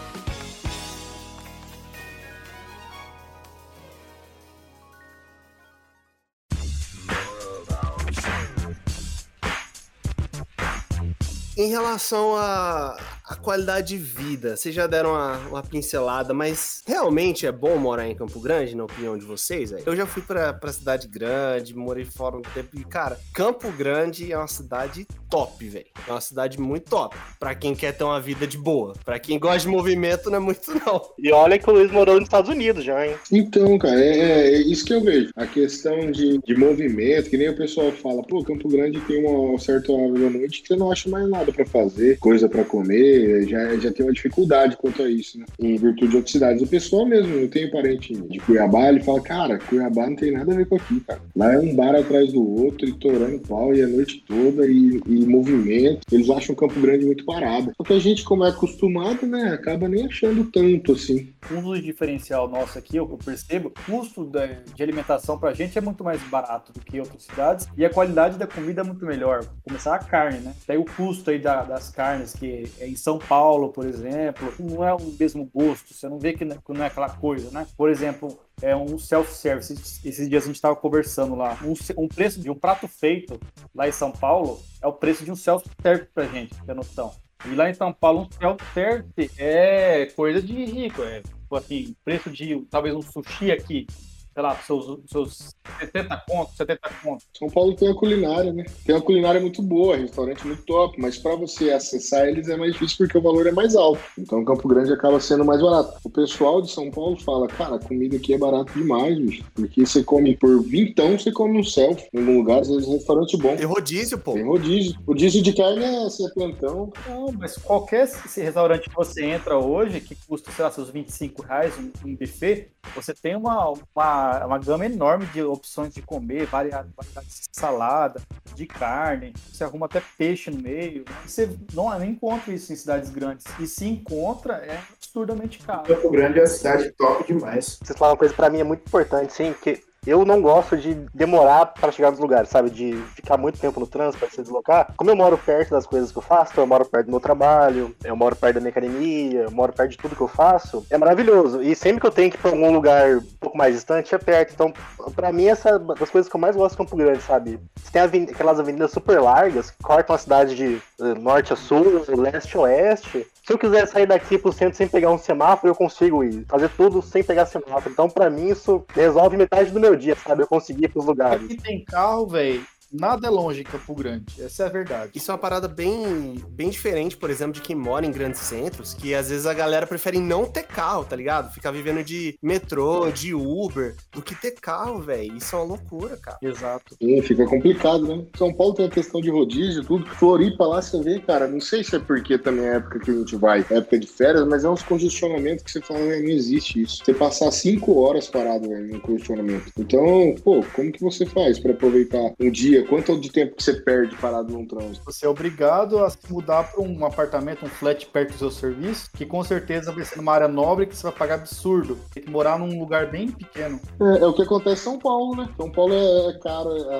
[11.55, 14.55] Em relação a, a qualidade de vida.
[14.55, 18.83] Vocês já deram uma, uma pincelada, mas realmente é bom morar em Campo Grande, na
[18.83, 19.71] opinião de vocês?
[19.71, 19.83] velho?
[19.85, 24.31] Eu já fui pra, pra cidade grande, morei fora um tempo e, cara, Campo Grande
[24.31, 25.85] é uma cidade top, velho.
[26.07, 27.15] É uma cidade muito top.
[27.39, 28.93] Pra quem quer ter uma vida de boa.
[29.05, 31.01] Pra quem gosta de movimento, não é muito, não.
[31.17, 33.15] E olha que o Luiz morou nos Estados Unidos já, hein?
[33.31, 35.31] Então, cara, é, é isso que eu vejo.
[35.35, 39.57] A questão de, de movimento, que nem o pessoal fala, pô, Campo Grande tem uma
[39.57, 43.12] certa hora da noite que você não acha mais nada pra fazer, coisa pra comer,
[43.47, 45.45] já, já tem uma dificuldade quanto a isso, né?
[45.59, 46.61] Em virtude de outras cidades.
[46.61, 50.51] O pessoal mesmo, eu tenho parente de Cuiabá, ele fala, cara, Cuiabá não tem nada
[50.53, 51.21] a ver com aqui, cara.
[51.35, 54.99] Lá é um bar atrás do outro, e torando pau, e a noite toda, e,
[55.07, 56.01] e movimento.
[56.11, 57.71] Eles acham Campo Grande muito parado.
[57.77, 61.33] Só que a gente, como é acostumado, né, acaba nem achando tanto assim.
[61.51, 64.29] um dos diferencial nosso aqui, eu percebo, o custo
[64.75, 68.37] de alimentação pra gente é muito mais barato do que outras cidades e a qualidade
[68.37, 69.45] da comida é muito melhor.
[69.65, 70.53] Começar a carne, né?
[70.67, 74.81] Daí o custo aí da- das carnes, que é em São Paulo, por exemplo, não
[74.81, 77.51] é o mesmo gosto, você não vê que não é- que não é aquela coisa,
[77.51, 77.67] né?
[77.75, 79.73] Por exemplo, é um self-service.
[80.07, 81.59] Esses- dias a gente estava conversando lá.
[81.65, 83.37] Um, um preço de um prato feito
[83.75, 87.11] lá em São Paulo é o preço de um self-service pra gente, ter noção.
[87.45, 91.01] E lá em São Paulo, um self-service é coisa de rico.
[91.03, 93.85] É, tipo assim, preço de talvez um sushi aqui,
[94.33, 97.25] sei lá, seus, seus 70 contos, 70 contos.
[97.37, 98.65] São Paulo tem a culinária, né?
[98.85, 102.73] Tem uma culinária muito boa, restaurante muito top, mas para você acessar eles é mais
[102.73, 104.01] difícil porque o valor é mais alto.
[104.17, 105.99] Então Campo Grande acaba sendo mais barato.
[106.03, 109.43] O pessoal de São Paulo fala, cara, a comida aqui é barato demais, bicho.
[109.53, 112.07] Porque você come por vintão, você come no self.
[112.13, 113.55] Em algum lugar, às vezes, restaurante bom.
[113.55, 114.33] Tem rodízio, pô.
[114.33, 114.99] Tem rodízio.
[115.07, 116.91] Rodízio de carne é setentão.
[117.07, 121.41] Não, mas qualquer esse restaurante que você entra hoje, que custa, sei lá, seus 25
[121.41, 126.45] reais, um, um buffet, você tem uma, uma, uma gama enorme de opções de comer,
[126.45, 128.21] variedade, de salada,
[128.55, 131.03] de carne, você arruma até peixe no meio.
[131.07, 131.15] né?
[131.25, 133.45] Você não, não encontra isso em cidades grandes.
[133.59, 135.83] E se encontra, é absurdamente caro.
[135.83, 137.79] Campo Grande é uma cidade top demais.
[137.81, 140.75] Vocês falaram uma coisa que pra mim é muito importante, sim, que eu não gosto
[140.77, 142.69] de demorar para chegar nos lugares, sabe?
[142.69, 144.91] De ficar muito tempo no trânsito para se deslocar.
[144.97, 147.95] Como eu moro perto das coisas que eu faço, eu moro perto do meu trabalho,
[148.03, 150.97] eu moro perto da minha academia, eu moro perto de tudo que eu faço, é
[150.97, 151.61] maravilhoso.
[151.61, 154.17] E sempre que eu tenho que ir pra algum lugar um pouco mais distante, é
[154.17, 154.53] perto.
[154.53, 154.73] Então,
[155.15, 157.59] pra mim, essa é das coisas que eu mais gosto de Campo Grande, sabe?
[157.75, 160.81] Você tem aven- aquelas avenidas super largas que cortam a cidade de
[161.19, 163.27] norte a sul, leste a oeste.
[163.45, 166.45] Se eu quiser sair daqui pro centro sem pegar um semáforo, eu consigo ir.
[166.47, 167.89] Fazer tudo sem pegar semáforo.
[167.91, 170.43] Então, pra mim, isso resolve metade do meu dia, sabe?
[170.43, 171.43] Eu conseguir ir pros lugares.
[171.45, 172.65] Aqui tem carro, velho.
[172.93, 174.25] Nada é longe em Campo Grande.
[174.39, 175.11] Essa é a verdade.
[175.15, 178.93] Isso é uma parada bem, bem diferente, por exemplo, de quem mora em grandes centros,
[178.93, 181.51] que às vezes a galera prefere não ter carro, tá ligado?
[181.51, 185.35] Ficar vivendo de metrô, de Uber, do que ter carro, velho.
[185.35, 186.37] Isso é uma loucura, cara.
[186.41, 186.95] Exato.
[187.01, 188.23] Sim, fica complicado, né?
[188.37, 190.05] São Paulo tem a questão de rodízio e tudo.
[190.05, 193.09] Floripa lá você vê, cara, não sei se é porque também é a época que
[193.09, 196.21] a gente vai, é época de férias, mas é uns congestionamentos que você fala, "É,
[196.21, 197.03] não existe isso.
[197.03, 199.71] Você passar cinco horas parado, velho, no congestionamento.
[199.77, 202.82] Então, pô, como que você faz pra aproveitar um dia?
[202.85, 205.03] Quanto de tempo que você perde parado num trânsito?
[205.05, 209.09] Você é obrigado a se mudar para um apartamento, um flat perto do seu serviço,
[209.15, 211.97] que com certeza vai ser numa área nobre que você vai pagar absurdo.
[212.13, 213.79] Tem que morar num lugar bem pequeno.
[213.99, 215.49] É, é o que acontece em São Paulo, né?
[215.57, 216.95] São Paulo é, é caro a,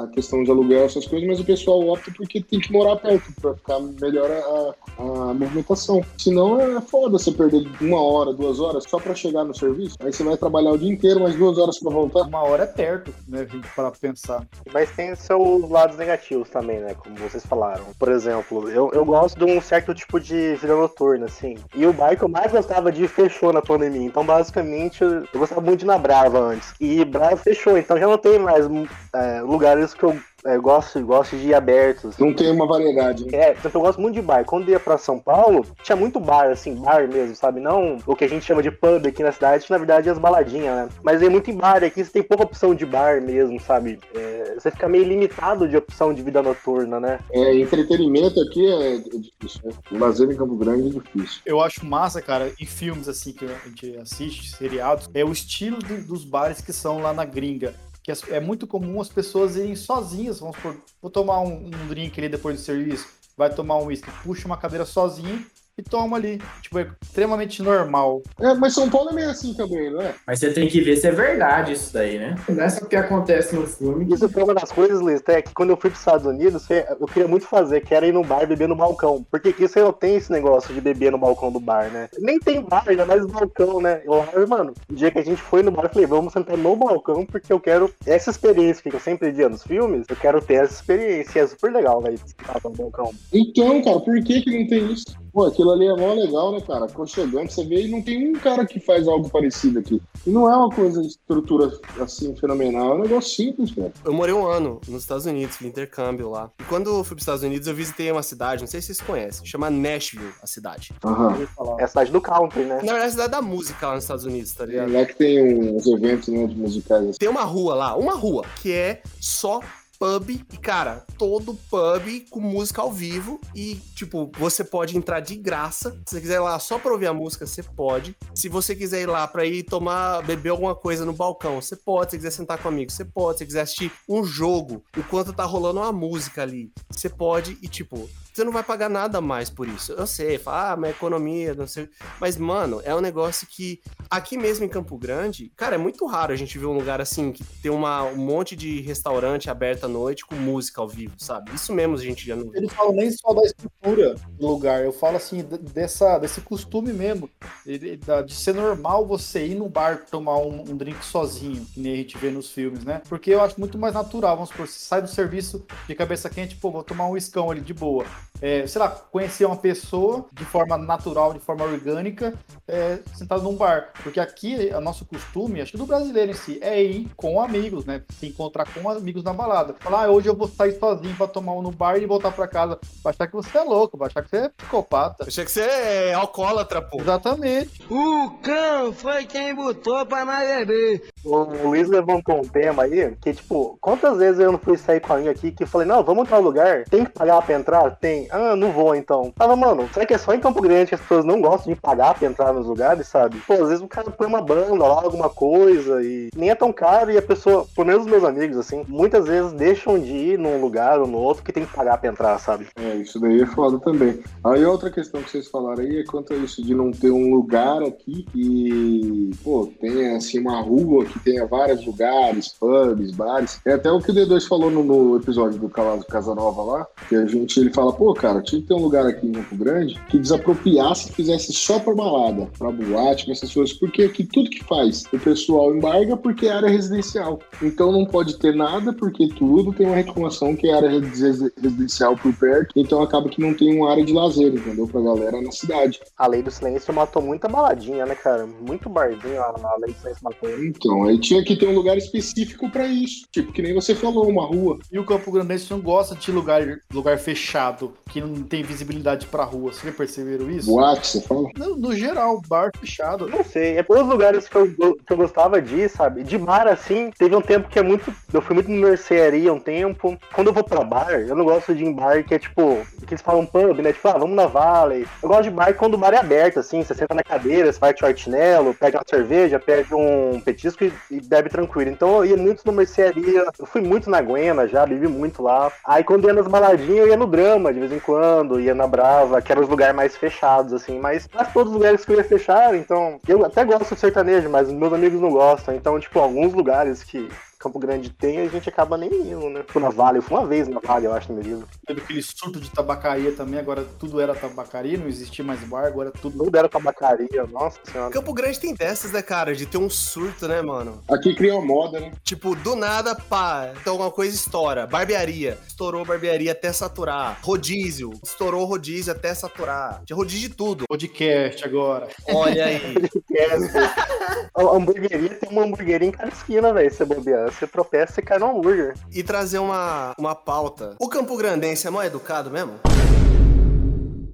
[0.00, 2.96] a- a questão de aluguel, essas coisas, mas o pessoal opta porque tem que morar
[2.96, 6.02] perto pra ficar melhor a, a movimentação.
[6.18, 9.96] Senão é foda você perder uma hora, duas horas só pra chegar no serviço.
[10.00, 12.22] Aí você vai trabalhar o dia inteiro, mais duas horas pra voltar.
[12.22, 14.46] Uma hora é perto, né, gente para pensar.
[14.72, 16.94] Mas tem seus lados negativos também, né?
[16.94, 17.84] Como vocês falaram.
[17.98, 21.56] Por exemplo, eu, eu gosto de um certo tipo de vida noturna, assim.
[21.74, 24.06] E o bar que eu mais gostava de fechou na pandemia.
[24.06, 26.72] Então, basicamente, eu eu gostava muito de ir na Brava antes.
[26.80, 28.66] E Brava fechou, então já não tem mais
[29.14, 32.16] é, lugares que eu é, gosto, gosto de ir abertos.
[32.18, 33.30] Não tem uma variedade, né?
[33.32, 34.44] É, eu gosto muito de bar.
[34.44, 37.60] Quando eu ia pra São Paulo, tinha muito bar, assim, bar mesmo, sabe?
[37.60, 40.12] Não o que a gente chama de pub aqui na cidade, que na verdade é
[40.12, 40.88] as baladinhas, né?
[41.02, 43.98] Mas é muito em bar, aqui você tem pouca opção de bar mesmo, sabe?
[44.14, 47.18] É, você fica meio limitado de opção de vida noturna, né?
[47.32, 49.72] É, entretenimento aqui é, é difícil, né?
[49.90, 51.40] O lazer em Campo Grande é difícil.
[51.46, 55.78] Eu acho massa, cara, em filmes assim que a gente assiste, seriados, é o estilo
[55.78, 57.74] do- dos bares que são lá na gringa.
[58.04, 62.20] Que é, muito comum as pessoas irem sozinhas, vamos por, vou tomar um, um drink
[62.20, 65.44] ali depois do serviço, vai tomar um uísque, puxa uma cadeira sozinho
[65.76, 66.40] e toma ali.
[66.62, 68.22] Tipo, é extremamente normal.
[68.40, 70.14] É, mas São Paulo é meio assim também, não é?
[70.26, 72.34] Mas você tem que ver se é verdade isso daí, né?
[72.48, 74.06] Não é só porque acontece no filme.
[74.06, 76.26] que- Isso foi uma das coisas, Luiz, até que quando eu fui para os Estados
[76.26, 79.24] Unidos, eu queria muito fazer, que era ir no bar e beber no balcão.
[79.30, 82.08] Porque aqui você não tem esse negócio de beber no balcão do bar, né?
[82.18, 84.00] Nem tem bar, ainda mais balcão, né?
[84.06, 86.76] Lá, mano, o dia que a gente foi no bar, eu falei, vamos sentar no
[86.76, 90.54] balcão, porque eu quero essa experiência que eu sempre via nos filmes, eu quero ter
[90.64, 91.38] essa experiência.
[91.38, 93.10] E é super legal, velho, sentar no balcão.
[93.32, 95.04] Então, cara, por que que não tem isso?
[95.34, 96.84] Pô, aquilo ali é mó legal, né, cara?
[96.84, 100.00] Aconchegante, você vê e não tem um cara que faz algo parecido aqui.
[100.24, 103.92] E não é uma coisa de estrutura assim fenomenal, é um negócio simples, cara.
[104.04, 106.52] Eu morei um ano nos Estados Unidos, fiz intercâmbio lá.
[106.60, 109.00] E quando eu fui pros Estados Unidos, eu visitei uma cidade, não sei se vocês
[109.00, 110.92] conhecem, chama Nashville, a cidade.
[111.04, 111.36] Aham.
[111.80, 112.76] É a cidade do country, né?
[112.76, 114.92] Na verdade, é a cidade da música lá nos Estados Unidos, tá É ligado?
[114.92, 117.18] lá que tem uns eventos né, musicais assim.
[117.18, 119.58] Tem uma rua lá, uma rua, que é só
[119.98, 125.36] pub e, cara, todo pub com música ao vivo e, tipo, você pode entrar de
[125.36, 125.90] graça.
[126.06, 128.16] Se você quiser ir lá só pra ouvir a música, você pode.
[128.34, 132.12] Se você quiser ir lá pra ir tomar, beber alguma coisa no balcão, você pode.
[132.12, 133.38] Se quiser sentar com você pode.
[133.38, 138.08] Se quiser assistir um jogo enquanto tá rolando uma música ali, você pode e, tipo,
[138.34, 139.92] você não vai pagar nada mais por isso.
[139.92, 141.88] Eu sei, fala, ah, mas economia, não sei.
[142.20, 146.32] Mas, mano, é um negócio que aqui mesmo em Campo Grande, cara, é muito raro
[146.32, 149.88] a gente ver um lugar assim que tem uma, um monte de restaurante aberto à
[149.88, 151.54] noite com música ao vivo, sabe?
[151.54, 154.92] Isso mesmo a gente já não não falo nem só da estrutura do lugar, eu
[154.92, 157.28] falo assim, dessa, desse costume mesmo.
[157.66, 161.92] ele- De ser normal você ir no bar tomar um, um drink sozinho, que nem
[161.92, 163.02] a gente vê nos filmes, né?
[163.08, 166.56] Porque eu acho muito mais natural, vamos supor, você sai do serviço de cabeça quente,
[166.56, 168.04] pô, vou tomar um escão ali de boa.
[168.42, 172.34] É, sei lá, conhecer uma pessoa de forma natural, de forma orgânica,
[172.68, 173.92] é, sentado num bar.
[174.02, 177.86] Porque aqui, o nosso costume, acho que do brasileiro em si, é ir com amigos,
[177.86, 178.02] né?
[178.18, 179.74] Se encontrar com amigos na balada.
[179.80, 182.48] Falar, ah, hoje eu vou sair sozinho pra tomar um no bar e voltar pra
[182.48, 182.78] casa.
[183.02, 185.24] Vai achar que você é louco, vai achar que você é psicopata.
[185.26, 187.00] Achei que você é alcoólatra, pô.
[187.00, 187.82] Exatamente.
[187.88, 191.08] O cão foi quem botou pra nós beber.
[191.24, 195.14] O Luiz levantou um tema aí, que tipo, quantas vezes eu não fui sair com
[195.14, 197.54] a minha aqui que eu falei, não, vamos entrar no lugar, tem que pagar pra
[197.54, 197.96] entrar?
[197.96, 198.13] Tem.
[198.30, 199.32] Ah, não vou então.
[199.36, 201.80] Tava, mano, será que é só em Campo Grande que as pessoas não gostam de
[201.80, 203.36] pagar pra entrar nos lugares, sabe?
[203.46, 206.72] Pô, às vezes o cara põe uma banda lá, alguma coisa, e nem é tão
[206.72, 210.38] caro, e a pessoa, pelo menos os meus amigos, assim, muitas vezes deixam de ir
[210.38, 212.66] num lugar ou no outro que tem que pagar pra entrar, sabe?
[212.76, 214.18] É, isso daí é foda também.
[214.42, 217.34] Aí outra questão que vocês falaram aí é quanto a isso de não ter um
[217.34, 223.60] lugar aqui que, pô, tenha assim uma rua que tenha vários lugares, pubs, bares.
[223.64, 227.26] É até o que o D2 falou no, no episódio do Casanova lá, que a
[227.26, 230.18] gente, ele fala, pô, cara, tinha que ter um lugar aqui em Campo Grande que
[230.18, 235.04] desapropriasse e fizesse só pra balada, pra boate, essas coisas, porque aqui tudo que faz
[235.12, 237.38] o pessoal embarga porque é área residencial.
[237.62, 242.16] Então não pode ter nada porque tudo tem uma reclamação que é área resi- residencial
[242.16, 244.86] por perto, então acaba que não tem uma área de lazer, entendeu?
[244.88, 246.00] Pra galera na cidade.
[246.18, 248.46] A lei do silêncio matou muita baladinha, né, cara?
[248.46, 250.50] Muito barzinho a, a lei do silêncio matou.
[250.64, 253.26] Então, aí tinha que ter um lugar específico pra isso.
[253.30, 254.78] Tipo, que nem você falou, uma rua.
[254.90, 256.62] E o Campo Grandense não gosta de lugar,
[256.92, 259.72] lugar fechado, que não tem visibilidade pra rua.
[259.72, 260.70] Vocês já perceberam isso?
[260.70, 261.48] Boate, você fala?
[261.56, 263.28] No, no geral, bar fechado.
[263.28, 266.22] Não sei, é pelos lugares que eu, que eu gostava de ir, sabe?
[266.22, 268.12] De bar, assim, teve um tempo que é muito.
[268.32, 270.18] Eu fui muito no mercearia um tempo.
[270.32, 272.86] Quando eu vou pra bar, eu não gosto de ir em bar que é tipo.
[273.06, 273.92] que eles falam pub, né?
[273.92, 275.06] Tipo, ah, vamos na Valley.
[275.22, 276.82] Eu gosto de bar quando o bar é aberto, assim.
[276.82, 280.92] Você senta na cadeira, você vai de chinelo, pede uma cerveja, pede um petisco e,
[281.10, 281.90] e bebe tranquilo.
[281.90, 283.44] Então eu ia muito no mercearia.
[283.58, 285.70] Eu fui muito na Guena já, bebi muito lá.
[285.84, 288.86] Aí quando ia nas baladinhas, eu ia no drama de vez em quando, ia na
[288.86, 290.98] Brava, que eram os lugares mais fechados, assim.
[290.98, 293.20] Mas quase todos os lugares que eu ia fechar, então.
[293.26, 295.74] Eu até gosto de sertanejo, mas meus amigos não gostam.
[295.74, 297.28] Então, tipo, alguns lugares que.
[297.64, 299.64] Campo Grande tem, a gente acaba nem indo, né?
[299.66, 301.64] Fui na Vale, eu fui uma vez na Vale, eu acho, minha vida.
[301.86, 306.10] Teve aquele surto de tabacaria também, agora tudo era tabacaria, não existia mais bar, agora
[306.10, 306.44] tudo.
[306.44, 308.12] Tudo era tabacaria, nossa senhora.
[308.12, 309.54] Campo Grande tem dessas, né, cara?
[309.54, 311.02] De ter um surto, né, mano?
[311.08, 312.12] Aqui cria uma moda, né?
[312.22, 314.86] Tipo, do nada, pá, então alguma coisa estoura.
[314.86, 315.56] Barbearia.
[315.66, 317.38] Estourou barbearia até saturar.
[317.42, 318.12] Rodízio.
[318.22, 320.02] Estourou rodízio até saturar.
[320.04, 320.84] Tinha rodízio de tudo.
[320.86, 322.08] Podcast agora.
[322.28, 322.80] Olha aí.
[324.56, 326.90] A hamburgueria tem uma hamburgueria em cada esquina, velho.
[326.90, 328.94] Você bobear, você tropeça e cai no hambúrguer.
[329.12, 330.94] e trazer uma, uma pauta.
[331.00, 332.74] O Campo Grandense é mal educado mesmo?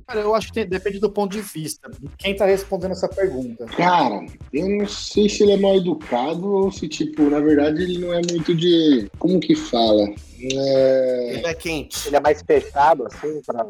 [0.07, 1.89] Cara, eu acho que tem- depende do ponto de vista.
[1.89, 3.65] de Quem tá respondendo essa pergunta?
[3.67, 7.99] Cara, eu não sei se ele é mal educado ou se, tipo, na verdade ele
[7.99, 9.09] não é muito de.
[9.19, 10.07] Como que fala?
[10.53, 12.09] É, Ele é quente.
[12.09, 13.65] Ele é mais fechado, assim, pra,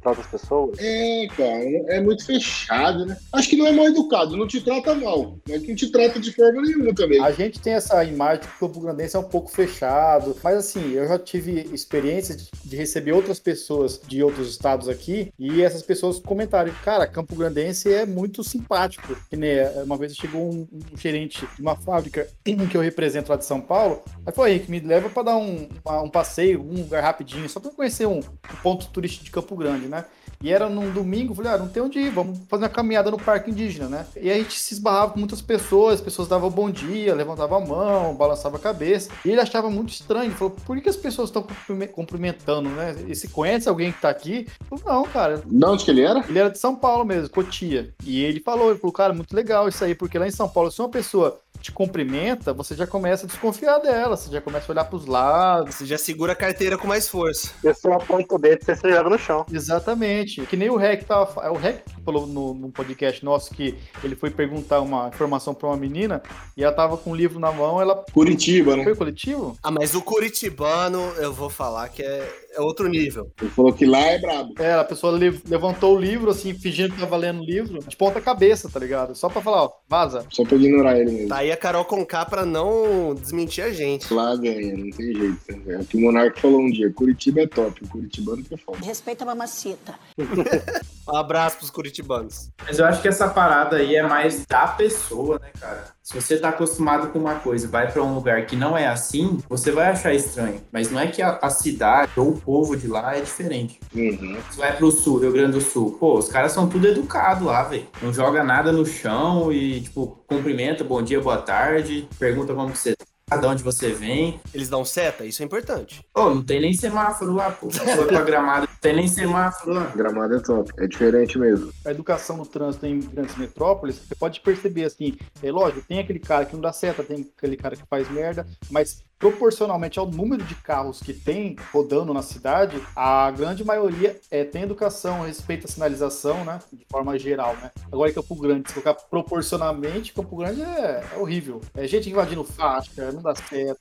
[0.00, 0.78] pra outras pessoas.
[0.78, 3.16] é, cara, é muito fechado, né?
[3.32, 6.32] Acho que não é mal educado, não te trata mal, mas não te trata de
[6.32, 7.22] forma nenhuma também.
[7.22, 10.92] A gente tem essa imagem que o Campo Grandense é um pouco fechado, mas assim,
[10.92, 16.18] eu já tive experiência de, receber outras pessoas de outros estados aqui e essas pessoas
[16.18, 19.16] comentaram, cara, Campo Grandense é muito simpático.
[19.30, 23.30] Que nem eh, uma vez chegou um, um gerente de uma fábrica que eu represento
[23.30, 26.62] lá de São Paulo, aí falou, Henrique, me leva para dar um, uma- um passeio,
[26.62, 30.04] um lugar rapidinho, só pra conhecer um, um ponto turístico de Campo Grande, né?
[30.40, 33.18] E era num domingo, falei, ah, não tem onde ir, vamos fazer uma caminhada no
[33.18, 34.06] parque indígena, né?
[34.16, 37.66] E a gente se esbarrava com muitas pessoas, as pessoas davam bom dia, levantavam a
[37.66, 39.10] mão, balançavam a cabeça.
[39.24, 42.94] E ele achava muito estranho, ele falou, por que, as pessoas estão cumprime- cumprimentando, né?
[43.08, 44.46] E se conhece alguém que tá aqui?
[44.70, 46.22] Eu falei, não, cara, De onde que ele era?
[46.28, 47.94] ele era de São Paulo mesmo, Cotia.
[48.04, 50.70] E ele falou, ele falou, cara, muito legal isso aí, porque lá em São Paulo,
[50.70, 54.72] se uma pessoa te cumprimenta, você já começa a desconfiar dela, você já começa a
[54.72, 55.74] olhar pros lados.
[55.74, 57.50] Você já segura a carteira com mais força.
[57.62, 59.46] Pessoa aponta o dedo e você joga no chão.
[59.50, 60.42] Exatamente.
[60.46, 61.42] Que nem o Rec tava.
[61.42, 65.68] É o Rec falou no, num podcast nosso que ele foi perguntar uma informação pra
[65.68, 66.22] uma menina
[66.56, 68.04] e ela tava com um livro na mão, ela.
[68.12, 68.84] Curitiba, né?
[68.84, 69.56] Foi coletivo?
[69.62, 73.30] Ah, mas o curitibano, eu vou falar que é, é outro nível.
[73.40, 74.54] Ele falou que lá é brabo.
[74.58, 77.96] É, a pessoa le- levantou o livro, assim, fingindo que tava lendo o livro, de
[77.96, 79.14] ponta cabeça, tá ligado?
[79.14, 80.24] Só pra falar, ó, vaza.
[80.30, 81.28] Só pra ignorar ele mesmo.
[81.28, 84.12] Tá aí a Carol Conká pra não desmentir a gente.
[84.12, 85.38] Lá ganha, não tem jeito.
[85.68, 86.90] É o que o Monark falou um dia.
[86.92, 88.78] Curitiba é top, o Curitibano que é foda.
[88.84, 89.94] Respeita a mamacita.
[91.06, 92.50] Um abraço pros curitibanos.
[92.66, 95.94] Mas eu acho que essa parada aí é mais da pessoa, né, cara?
[96.02, 99.38] Se você tá acostumado com uma coisa, vai pra um lugar que não é assim,
[99.48, 100.60] você vai achar estranho.
[100.70, 103.80] Mas não é que a, a cidade ou o povo de lá é diferente.
[103.94, 104.36] Uhum.
[104.50, 107.62] Você vai pro sul, Rio Grande do Sul, pô, os caras são tudo educados lá,
[107.62, 107.86] velho.
[108.02, 112.78] Não joga nada no chão e, tipo, cumprimenta, bom dia, boa tarde, pergunta como que
[112.78, 114.40] você tá, de onde você vem.
[114.52, 115.24] Eles dão seta?
[115.24, 116.04] Isso é importante.
[116.12, 117.70] Pô, não tem nem semáforo lá, pô.
[117.70, 119.84] Foi pra gramado, não tem nem semáforo lá.
[119.96, 120.70] Gramado é top.
[120.78, 121.72] É diferente mesmo.
[121.84, 126.18] A educação no trânsito em grandes metrópoles, você pode perceber assim, é lógico, tem aquele
[126.18, 130.44] cara que não dá seta, tem aquele cara que faz merda, mas proporcionalmente ao número
[130.44, 135.70] de carros que tem rodando na cidade, a grande maioria é, tem educação, respeita a
[135.70, 136.58] sinalização, né?
[136.70, 137.70] De forma geral, né?
[137.90, 141.62] Agora em Campo Grande, se colocar proporcionalmente, Campo Grande é, é horrível.
[141.74, 143.78] É gente invadindo faixa, não dá seta.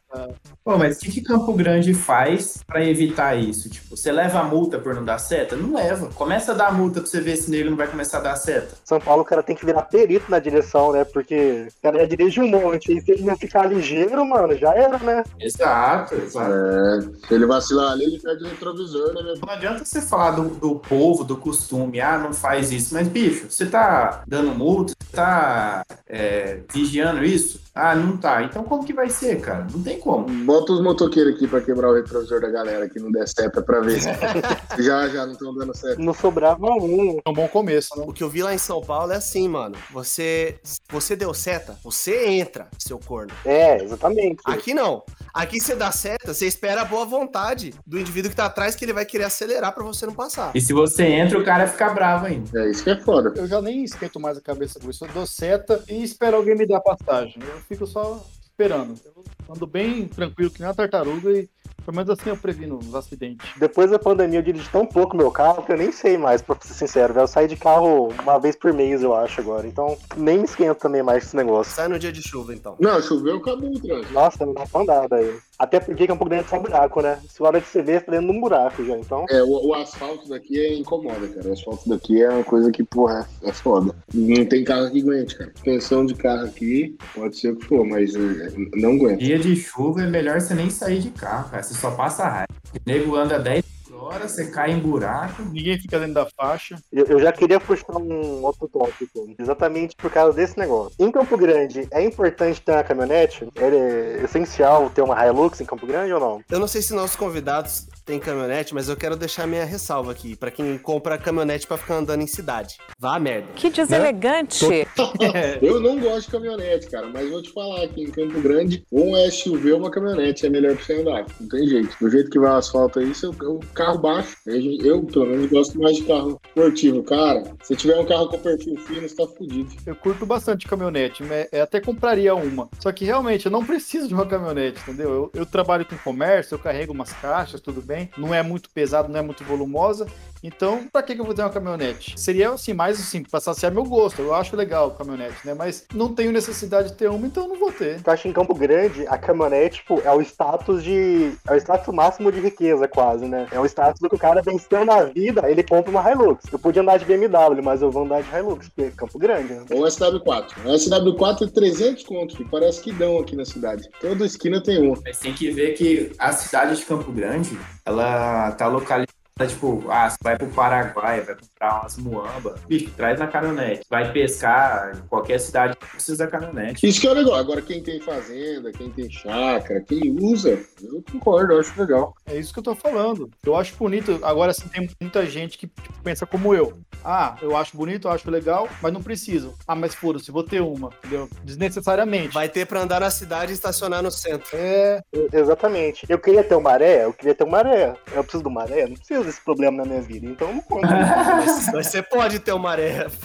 [0.63, 3.69] Pô, mas o que, que Campo Grande faz pra evitar isso?
[3.69, 5.58] Tipo, você leva a multa por não dar seta?
[5.58, 6.08] Não leva.
[6.15, 8.77] Começa a dar multa pra você ver se nele não vai começar a dar seta.
[8.86, 11.03] São Paulo, o cara tem que virar perito na direção, né?
[11.03, 12.97] Porque o cara já dirige um monte.
[12.97, 15.23] E se ele não ficar ligeiro, mano, já era, né?
[15.39, 16.51] Exato, exato.
[16.51, 19.35] É, se ele vacilar ali, ele perde o retrovisor, né, meu?
[19.35, 22.93] Não adianta você falar do, do povo, do costume, ah, não faz isso.
[22.93, 27.61] Mas, bicho, você tá dando multa, você tá é, vigiando isso?
[27.75, 28.43] Ah, não tá.
[28.43, 29.65] Então como que vai ser, cara?
[29.71, 30.27] Não tem como.
[30.45, 33.79] Bota os motoqueiros aqui pra quebrar o retrovisor da galera que não der seta pra
[33.79, 33.99] ver.
[34.79, 35.99] já, já, não estão dando seta.
[35.99, 37.19] Não sobrava um.
[37.25, 38.05] É um bom começo, né?
[38.07, 39.75] O que eu vi lá em São Paulo é assim, mano.
[39.91, 43.33] Você, você deu seta, você entra, seu corno.
[43.43, 44.41] É, exatamente.
[44.45, 45.03] Aqui não.
[45.33, 48.85] Aqui você dá seta, você espera a boa vontade do indivíduo que tá atrás que
[48.85, 50.51] ele vai querer acelerar pra você não passar.
[50.53, 52.63] E se você entra, o cara fica bravo ainda.
[52.63, 53.33] É isso que é foda.
[53.35, 55.03] Eu já nem esquento mais a cabeça com isso.
[55.03, 57.41] Eu dou seta e espero alguém me dar passagem.
[57.41, 58.95] Eu fico só esperando.
[59.03, 61.49] Eu ando bem tranquilo que nem uma tartaruga e
[61.83, 63.47] pelo menos assim eu previno os acidentes.
[63.57, 66.55] Depois da pandemia, eu dirigi tão pouco meu carro que eu nem sei mais, pra
[66.62, 67.13] ser sincero.
[67.19, 69.67] Eu saio de carro uma vez por mês, eu acho, agora.
[69.67, 71.73] Então, nem me esquento também mais com esse negócio.
[71.73, 72.75] Sai no dia de chuva, então.
[72.79, 74.13] Não, choveu, acabou o trânsito.
[74.13, 75.38] Nossa, não dá pra andar daí.
[75.59, 77.19] Até porque Campo Grande é só buraco, né?
[77.29, 79.25] Se a hora de você ver, tá dentro de um buraco já, então...
[79.29, 81.49] É, o, o asfalto daqui é incomoda, cara.
[81.49, 83.95] O asfalto daqui é uma coisa que, porra, é, é foda.
[84.13, 85.51] Não tem carro que aguente, cara.
[85.53, 89.17] Suspensão de carro aqui, pode ser o que for, mas é, não aguenta.
[89.17, 91.62] Dia de chuva é melhor você nem sair de carro, cara.
[91.63, 92.47] Você só passa raiva.
[92.73, 93.63] O nego anda 10
[93.95, 95.41] horas, você cai em buraco.
[95.43, 96.75] Ninguém fica dentro da faixa.
[96.91, 100.93] Eu, eu já queria puxar um outro tópico, exatamente por causa desse negócio.
[100.99, 103.47] Em Campo Grande, é importante ter uma caminhonete?
[103.56, 106.41] É essencial ter uma Hilux em Campo Grande ou não?
[106.49, 110.36] Eu não sei se nossos convidados têm caminhonete, mas eu quero deixar minha ressalva aqui
[110.36, 112.77] pra quem compra caminhonete pra ficar andando em cidade.
[112.99, 113.47] Vá a merda.
[113.56, 114.65] Que deselegante.
[115.62, 119.13] Eu não gosto de caminhonete, cara, mas vou te falar que em Campo Grande, ou
[119.13, 121.25] um SUV ou uma caminhonete é melhor pra você andar.
[121.39, 121.95] Não tem jeito.
[121.99, 124.37] Do jeito que vai o asfalto aí, seu, o carro baixo.
[124.45, 127.03] Eu, pelo menos, gosto mais de carro esportivo.
[127.03, 129.69] Cara, se tiver um carro com perfil fino, você tá fudido.
[129.85, 132.69] Eu curto bastante caminhonete, eu até compraria uma.
[132.79, 135.11] Só que realmente eu não preciso de uma caminhonete, entendeu?
[135.11, 138.09] Eu, eu trabalho com comércio, eu carrego umas caixas, tudo bem.
[138.17, 140.07] Não é muito pesado, não é muito volumosa.
[140.43, 142.19] Então, pra que, que eu vou ter uma caminhonete?
[142.19, 144.21] Seria assim, mais assim, pra saciar meu gosto.
[144.21, 145.53] Eu acho legal caminhonete, né?
[145.53, 148.01] Mas não tenho necessidade de ter uma, então não vou ter.
[148.06, 151.32] Eu acho que em Campo Grande, a caminhonete, tipo, é o status de.
[151.47, 153.47] É o status máximo de riqueza, quase, né?
[153.51, 156.43] É o status do que o cara venceu na vida, ele compra uma Hilux.
[156.51, 159.53] Eu podia andar de BMW, mas eu vou andar de Hilux, porque é Campo Grande,
[159.53, 159.65] né?
[159.71, 160.47] Ou SW4.
[160.65, 163.89] O SW4 é 300 conto, que parece que dão aqui na cidade.
[164.01, 164.97] Toda esquina tem uma.
[165.03, 169.12] Mas tem que ver que a cidade de Campo Grande, ela tá localizada
[169.47, 173.85] Tipo, ah, você vai pro Paraguai, vai comprar umas muamba, bicho, traz na caminhonete.
[173.89, 176.87] Vai pescar em qualquer cidade, precisa da caminhonete.
[176.87, 177.35] Isso que é legal.
[177.35, 182.13] Agora, quem tem fazenda, quem tem chácara, quem usa, eu concordo, eu acho legal.
[182.25, 183.29] É isso que eu tô falando.
[183.45, 184.19] Eu acho bonito.
[184.21, 186.77] Agora, assim, tem muita gente que tipo, pensa como eu.
[187.03, 189.55] Ah, eu acho bonito, eu acho legal, mas não preciso.
[189.67, 191.27] Ah, mas foda-se, vou ter uma, entendeu?
[191.43, 192.33] Desnecessariamente.
[192.33, 194.47] Vai ter pra andar na cidade e estacionar no centro.
[194.53, 196.05] É, Exatamente.
[196.07, 197.95] Eu queria ter uma maré, eu queria ter uma maré.
[198.11, 198.87] Eu preciso de uma maré?
[198.87, 200.89] Não preciso desse problema na minha vida, então eu não compro.
[200.89, 202.73] Mas, mas você pode ter uma.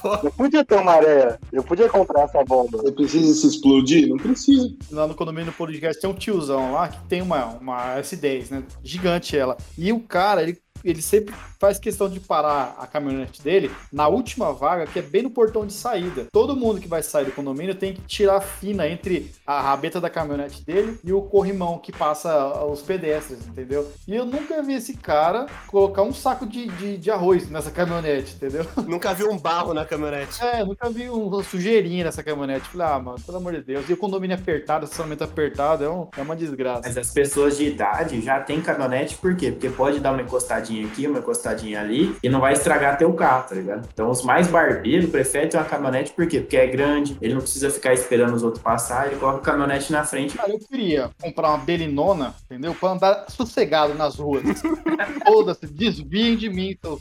[0.00, 0.14] Pô.
[0.22, 2.78] Eu podia ter uma maré, eu podia comprar essa bomba.
[2.78, 4.08] Você precisa se explodir?
[4.08, 4.74] Não precisa.
[4.90, 8.62] lá no condomínio podcast tem um tiozão lá que tem uma, uma S10, né?
[8.82, 9.56] Gigante ela.
[9.76, 14.52] E o cara, ele, ele sempre faz questão de parar a caminhonete dele na última
[14.52, 16.26] vaga, que é bem no portão de saída.
[16.32, 20.00] Todo mundo que vai sair do condomínio tem que tirar a fina entre a rabeta
[20.00, 23.90] da caminhonete dele e o corrimão que passa os pedestres, entendeu?
[24.06, 28.34] E eu nunca vi esse cara colocar um saco de, de, de arroz nessa caminhonete,
[28.36, 28.64] entendeu?
[28.86, 30.42] Nunca vi um barro na caminhonete.
[30.42, 32.68] É, nunca vi uma sujeirinha nessa caminhonete.
[32.68, 33.88] Falei, ah, mano, pelo amor de Deus.
[33.88, 36.82] E o condomínio apertado, estacionamento apertado, é, um- é uma desgraça.
[36.84, 39.50] Mas as pessoas de idade já têm caminhonete, por quê?
[39.50, 43.48] Porque pode dar uma encostadinha aqui, uma encostadinha ali, e não vai estragar teu carro,
[43.48, 43.88] tá ligado?
[43.92, 46.40] Então os mais barbeiros preferem ter uma caminhonete, por quê?
[46.40, 49.92] Porque é grande, ele não precisa ficar esperando os outros passar, ele coloca a caminhonete
[49.92, 50.36] na frente.
[50.36, 52.74] Cara, eu queria comprar uma belinona, entendeu?
[52.74, 54.42] Pra andar sossegado nas ruas.
[55.26, 56.98] Foda-se, desviem de mim, então.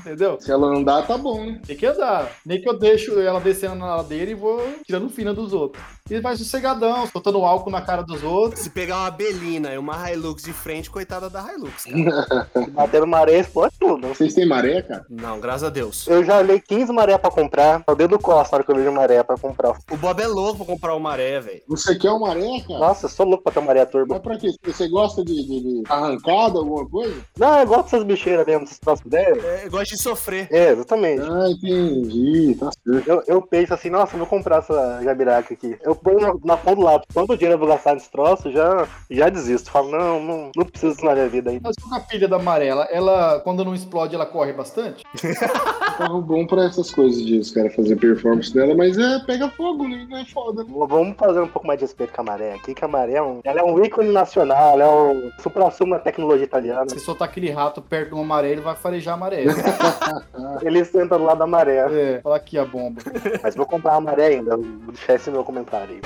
[0.00, 0.38] Entendeu?
[0.40, 1.60] Se ela andar, tá bom, né?
[1.66, 2.30] Tem que andar.
[2.44, 5.82] Nem que eu deixo ela descendo na ladeira e vou tirando fina dos outros.
[6.10, 8.60] E vai sossegadão, soltando álcool na cara dos outros.
[8.60, 12.48] Se pegar uma Belina e uma Hilux de frente, coitada da Hilux, cara.
[12.72, 14.08] Batendo maré, explode tudo.
[14.08, 15.04] Vocês têm maré, cara?
[15.08, 16.06] Não, graças a Deus.
[16.06, 17.82] Eu já olhei 15 maré pra comprar.
[17.88, 19.70] Eu dedo costa na hora que eu vejo maré pra comprar.
[19.90, 21.62] O Bob é louco pra comprar uma maré, velho.
[21.68, 22.78] Você quer uma maré, cara?
[22.80, 24.12] Nossa, eu sou louco pra ter maré turbo.
[24.14, 24.50] Mas pra quê?
[24.64, 27.14] Você gosta de, de- de arrancada, alguma coisa?
[27.38, 29.36] Não, eu gosto dessas bicheiras mesmo, essas troços dela.
[29.42, 30.48] É, gosta de sofrer.
[30.50, 31.22] É, exatamente.
[31.22, 32.56] Ah, entendi.
[32.58, 33.08] Tá certo.
[33.08, 35.76] Eu, eu penso assim, nossa, vou comprar essa jabiraca aqui.
[35.82, 37.08] Eu ponho na, na ponta do lápis.
[37.12, 39.70] Quanto dinheiro eu vou gastar nesse troço, já, já desisto.
[39.70, 41.62] Falo, não, não, não preciso disso na minha vida ainda.
[41.64, 45.04] Mas com a pilha da amarela, ela, quando não explode, ela corre bastante?
[45.98, 49.86] Carro bom pra essas coisas de os caras fazer performance dela, mas é pega fogo,
[49.86, 50.06] né?
[50.08, 50.70] Não é foda, né?
[50.72, 53.22] Vamos fazer um pouco mais de respeito com a maré aqui, que a maré é
[53.22, 56.88] um, ela é um ícone nacional, ela é o supra-sumo da tecnologia italiana.
[56.88, 59.44] Se soltar aquele rato perto de uma maré, ele vai farejar a maré.
[60.62, 61.76] Ele senta do lado da maré.
[61.76, 63.02] é, olha aqui a bomba.
[63.42, 66.00] Mas vou comprar a maré ainda, vou deixar esse meu comentário aí.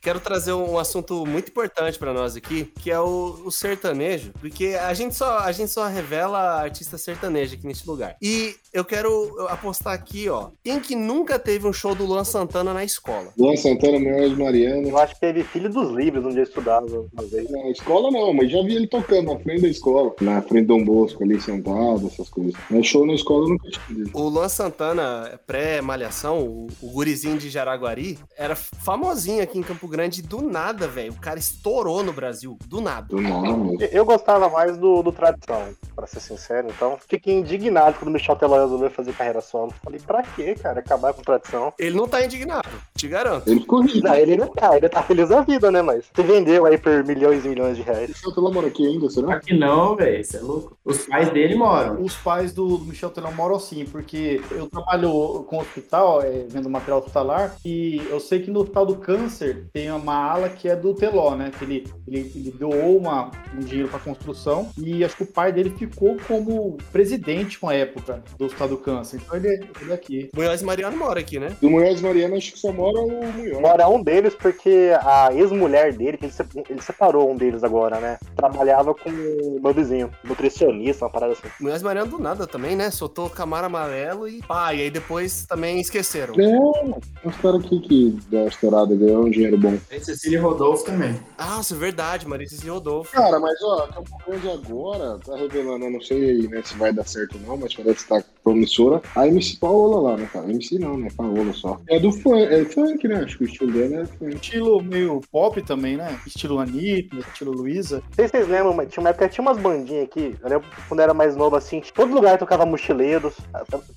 [0.00, 4.68] Quero trazer um assunto muito importante pra nós aqui, que é o, o sertanejo, porque
[4.80, 8.16] a gente, só, a gente só revela artista sertanejo aqui nesse lugar.
[8.22, 12.72] E eu quero apostar aqui, ó, quem que nunca teve um show do Luan Santana
[12.72, 13.32] na escola?
[13.36, 14.88] Luan Santana, Maiores Mariana.
[14.88, 17.50] Eu acho que teve filho dos livros onde eu estudava uma vez.
[17.50, 20.14] Na escola não, mas já vi ele tocando na frente da escola.
[20.20, 22.54] Na frente do Dom Bosco ali, sentado, essas coisas.
[22.70, 24.10] Mas show na escola eu nunca tive.
[24.12, 30.22] O Luan Santana, pré-malhação, o, o gurizinho de Jaraguari, era famosinho aqui em Campo Grande
[30.22, 31.12] do nada, velho.
[31.12, 33.06] O cara estourou no Brasil, do nada.
[33.08, 33.78] Do nada mesmo.
[33.80, 36.98] Eu gostava mais do, do tradição, pra ser sincero, então.
[37.08, 39.72] Fiquei indignado quando o Michel Teló resolveu fazer carreira solo.
[39.82, 40.80] Falei, pra quê, cara?
[40.80, 41.72] Acabar com tradição.
[41.78, 42.68] Ele não tá indignado,
[43.00, 43.48] te garanto.
[43.48, 44.06] Ele ficou rico.
[44.06, 45.82] Não, ele não tá, ele tá feliz da vida, né?
[45.82, 48.10] Mas se vendeu aí por milhões e milhões de reais.
[48.10, 49.34] Esse outro lá mora aqui ainda, será?
[49.34, 50.76] Aqui não, velho, você é louco.
[50.84, 52.02] Os pais dele moram.
[52.02, 56.98] Os pais do Michel Teló moram sim, porque eu trabalho com hospital, é, vendo material
[57.00, 60.94] hospitalar, e eu sei que no hospital do câncer tem uma ala que é do
[60.94, 61.50] Teló, né?
[61.56, 65.52] Que ele, ele, ele doou uma, um dinheiro para construção, e acho que o pai
[65.52, 69.20] dele ficou como presidente uma época do hospital do câncer.
[69.24, 70.30] Então ele, é- ele é aqui.
[70.34, 71.56] Munhoz Mariano mora aqui, né?
[71.60, 73.60] Do Munhoz Mariana, acho que só mora o Munhoz.
[73.60, 77.98] Mora um deles porque a ex-mulher dele, que ele, se- ele separou um deles agora,
[78.00, 78.18] né?
[78.36, 81.48] Trabalhava com o meu vizinho, nutricionista, uma parada assim.
[81.60, 82.90] Munhoz Mariano do nada também, né?
[82.90, 86.34] Soltou Camaro Amarelo e pá, e aí depois também esqueceram.
[86.38, 89.76] É, uns caras aqui que deu uma estourada, ganhou um dinheiro bom.
[89.88, 91.18] Tem Cecília Rodolfo também.
[91.38, 93.12] Ah, isso é verdade, Marisa e Rodolfo.
[93.12, 96.92] Cara, mas ó, Campo Grande agora tá revelando, eu não sei aí, né, se vai
[96.92, 99.00] dar certo ou não, mas parece que tá promissora.
[99.14, 100.46] A MC Paola lá, né, cara?
[100.50, 101.08] MC não, né?
[101.16, 101.78] Paola só.
[101.88, 103.22] É do funk, é funk, né?
[103.24, 104.34] Acho que o estilo dela é funk.
[104.34, 106.18] Estilo meio pop também, né?
[106.26, 107.96] Estilo Anitta, estilo Luísa.
[107.96, 110.34] Não sei se vocês lembram, mas tinha uma época que tinha umas bandinhas aqui.
[110.42, 113.34] Eu lembro quando eu era mais novo, assim, todo lugar tocava mochileiros,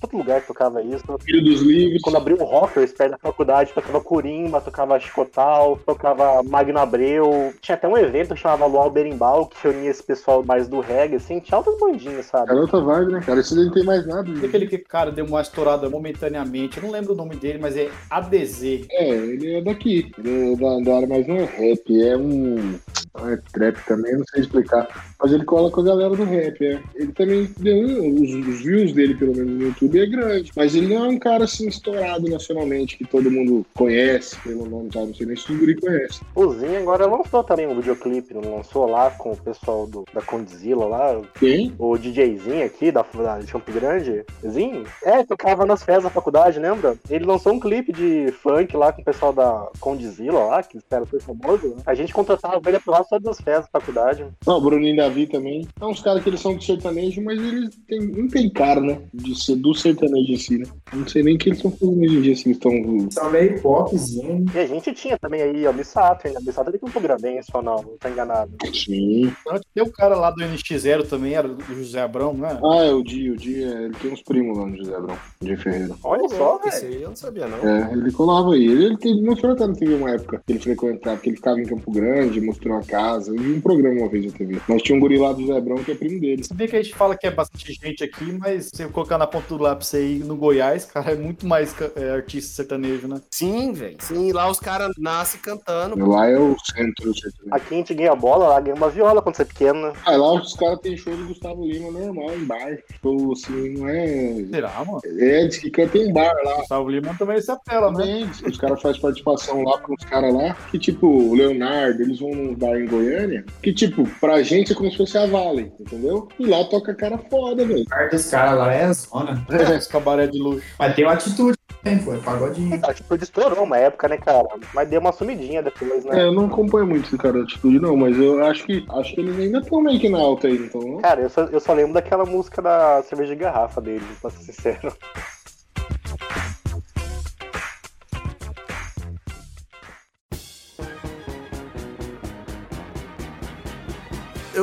[0.00, 1.04] todo lugar tocava isso.
[1.24, 2.02] Filho dos livros.
[2.02, 7.52] Quando abriu o Rockers perto da faculdade, tocava Corimba, tocava Chicotal, tocava Magno Abreu.
[7.60, 11.16] Tinha até um evento que chamava Luau Berimbau, que reunia esse pessoal mais do reggae,
[11.16, 12.46] assim, tinha altas bandinhas, sabe?
[12.48, 13.40] Garota vibe, né, cara?
[13.40, 14.28] Esse daí não tem mais nada.
[14.30, 14.43] né?
[14.46, 16.76] Aquele que, cara, deu uma estourada momentaneamente.
[16.76, 18.62] Eu não lembro o nome dele, mas é ADZ.
[18.90, 20.10] É, ele é daqui.
[20.18, 22.78] Ele é da, da área, mas não é rap, é um.
[23.14, 24.88] Ah, é trap também, não sei explicar.
[25.20, 26.82] Mas ele cola com a galera do rap, é.
[26.94, 27.78] Ele também deu
[28.12, 30.50] os, os views dele, pelo menos no YouTube, é grande.
[30.56, 34.90] Mas ele não é um cara assim estourado nacionalmente, que todo mundo conhece pelo nome,
[34.90, 35.00] tá?
[35.00, 36.20] Não sei nem se o Guri conhece.
[36.34, 40.20] O Zinho agora lançou também um videoclipe, não lançou lá com o pessoal do, da
[40.20, 41.72] Condzilla lá, Quem?
[41.78, 44.24] o DJzinho aqui da, da de Campo Grande.
[44.46, 44.84] Zinho?
[45.04, 46.96] É, tocava nas festas da faculdade, lembra?
[47.08, 51.04] Ele lançou um clipe de funk lá com o pessoal da Condzilla lá, que era
[51.04, 51.68] super famoso.
[51.68, 51.82] né?
[51.86, 54.26] A gente contratava ele pra lá só das festas da faculdade.
[54.46, 55.66] Não, o Bruninho Davi também.
[55.80, 58.98] É uns caras que eles são do sertanejo, mas eles têm, não tem cara, né?
[59.12, 60.66] De ser do sertanejo em si, né?
[60.92, 62.72] Eu Não sei nem o que eles estão fazendo hoje em dia, se eles estão.
[63.10, 64.44] São meio popzinho.
[64.54, 66.40] E a gente tinha também aí, ó, Missato, ainda.
[66.40, 68.52] Missato é de Campo Grandense, ou não, não tá enganado.
[68.72, 69.32] Sim.
[69.74, 72.58] Tem o cara lá do NX0 também, era do José Abrão, né?
[72.64, 75.16] Ah, é o Di, o Di, é, ele tem uns primos lá no José Abrão,
[75.40, 75.94] Di Ferreira.
[76.02, 76.94] Olha só, Esse velho.
[76.96, 77.58] aí eu não sabia, não.
[77.68, 78.64] É, ele colava aí.
[78.66, 81.60] Ele, ele teve, mostrou até na TV uma época que ele frequentava, que ele ficava
[81.60, 82.93] em Campo Grande, mostrou a casa.
[82.94, 84.60] Eu vi um programa uma vez na TV.
[84.68, 86.44] Mas tinha um guri lá do Abrão que é primo dele.
[86.44, 89.26] Sabia que a gente fala que é bastante gente aqui, mas se eu colocar na
[89.26, 93.20] ponta do lápis aí no Goiás, cara, é muito mais é, artista sertanejo, né?
[93.30, 93.96] Sim, velho.
[94.00, 96.08] Sim, lá os caras nascem cantando.
[96.08, 97.54] Lá é o centro do sertanejo.
[97.54, 99.92] Aqui a gente ganha bola, lá ganha uma viola quando você é pequeno, né?
[100.04, 102.78] Ah, lá os caras têm show do Gustavo Lima normal, em bar.
[103.02, 104.44] Show assim, não é.
[104.50, 105.00] Será, mano?
[105.04, 106.56] É, diz que canta em bar lá.
[106.58, 108.30] Gustavo Lima também se apela, né?
[108.46, 112.34] Os caras fazem participação lá com os caras lá, que tipo, o Leonardo, eles vão
[112.34, 116.28] num bar em Goiânia, que tipo, pra gente é como se fosse a Vale, entendeu?
[116.38, 117.82] E lá toca cara foda, velho.
[117.82, 119.46] O cara dos caras lá é zona.
[119.78, 120.64] Os cabaré de luxo.
[120.78, 122.14] Mas tem uma atitude também, pô.
[122.14, 122.80] É pagodinho.
[122.82, 124.46] A atitude estourou uma época, né, cara?
[124.74, 126.20] Mas deu uma sumidinha depois, né?
[126.20, 129.14] É, eu não acompanho muito esse cara de atitude, não, mas eu acho que acho
[129.14, 130.80] que eles ainda estão meio que na alta aí, então.
[130.80, 130.98] não?
[130.98, 134.44] Cara, eu só, eu só lembro daquela música da cerveja de garrafa dele, pra ser
[134.44, 134.92] sincero.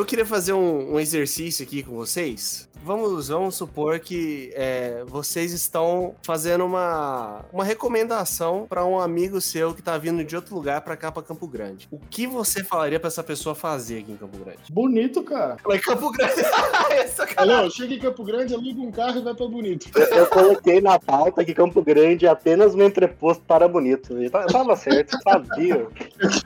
[0.01, 2.67] Eu queria fazer um, um exercício aqui com vocês.
[2.83, 9.71] Vamos, vamos supor que é, vocês estão fazendo uma, uma recomendação para um amigo seu
[9.73, 11.87] que tá vindo de outro lugar para cá, para Campo Grande.
[11.91, 14.59] O que você falaria para essa pessoa fazer aqui em Campo Grande?
[14.71, 15.57] Bonito, cara.
[15.63, 16.33] Lá em Campo Grande.
[17.37, 19.89] Alô, chega em Campo Grande, aluga um carro e vai pra Bonito.
[19.95, 24.21] Eu, eu coloquei na pauta que Campo Grande é apenas um entreposto para bonito.
[24.23, 25.87] E tá- Tava certo, sabia.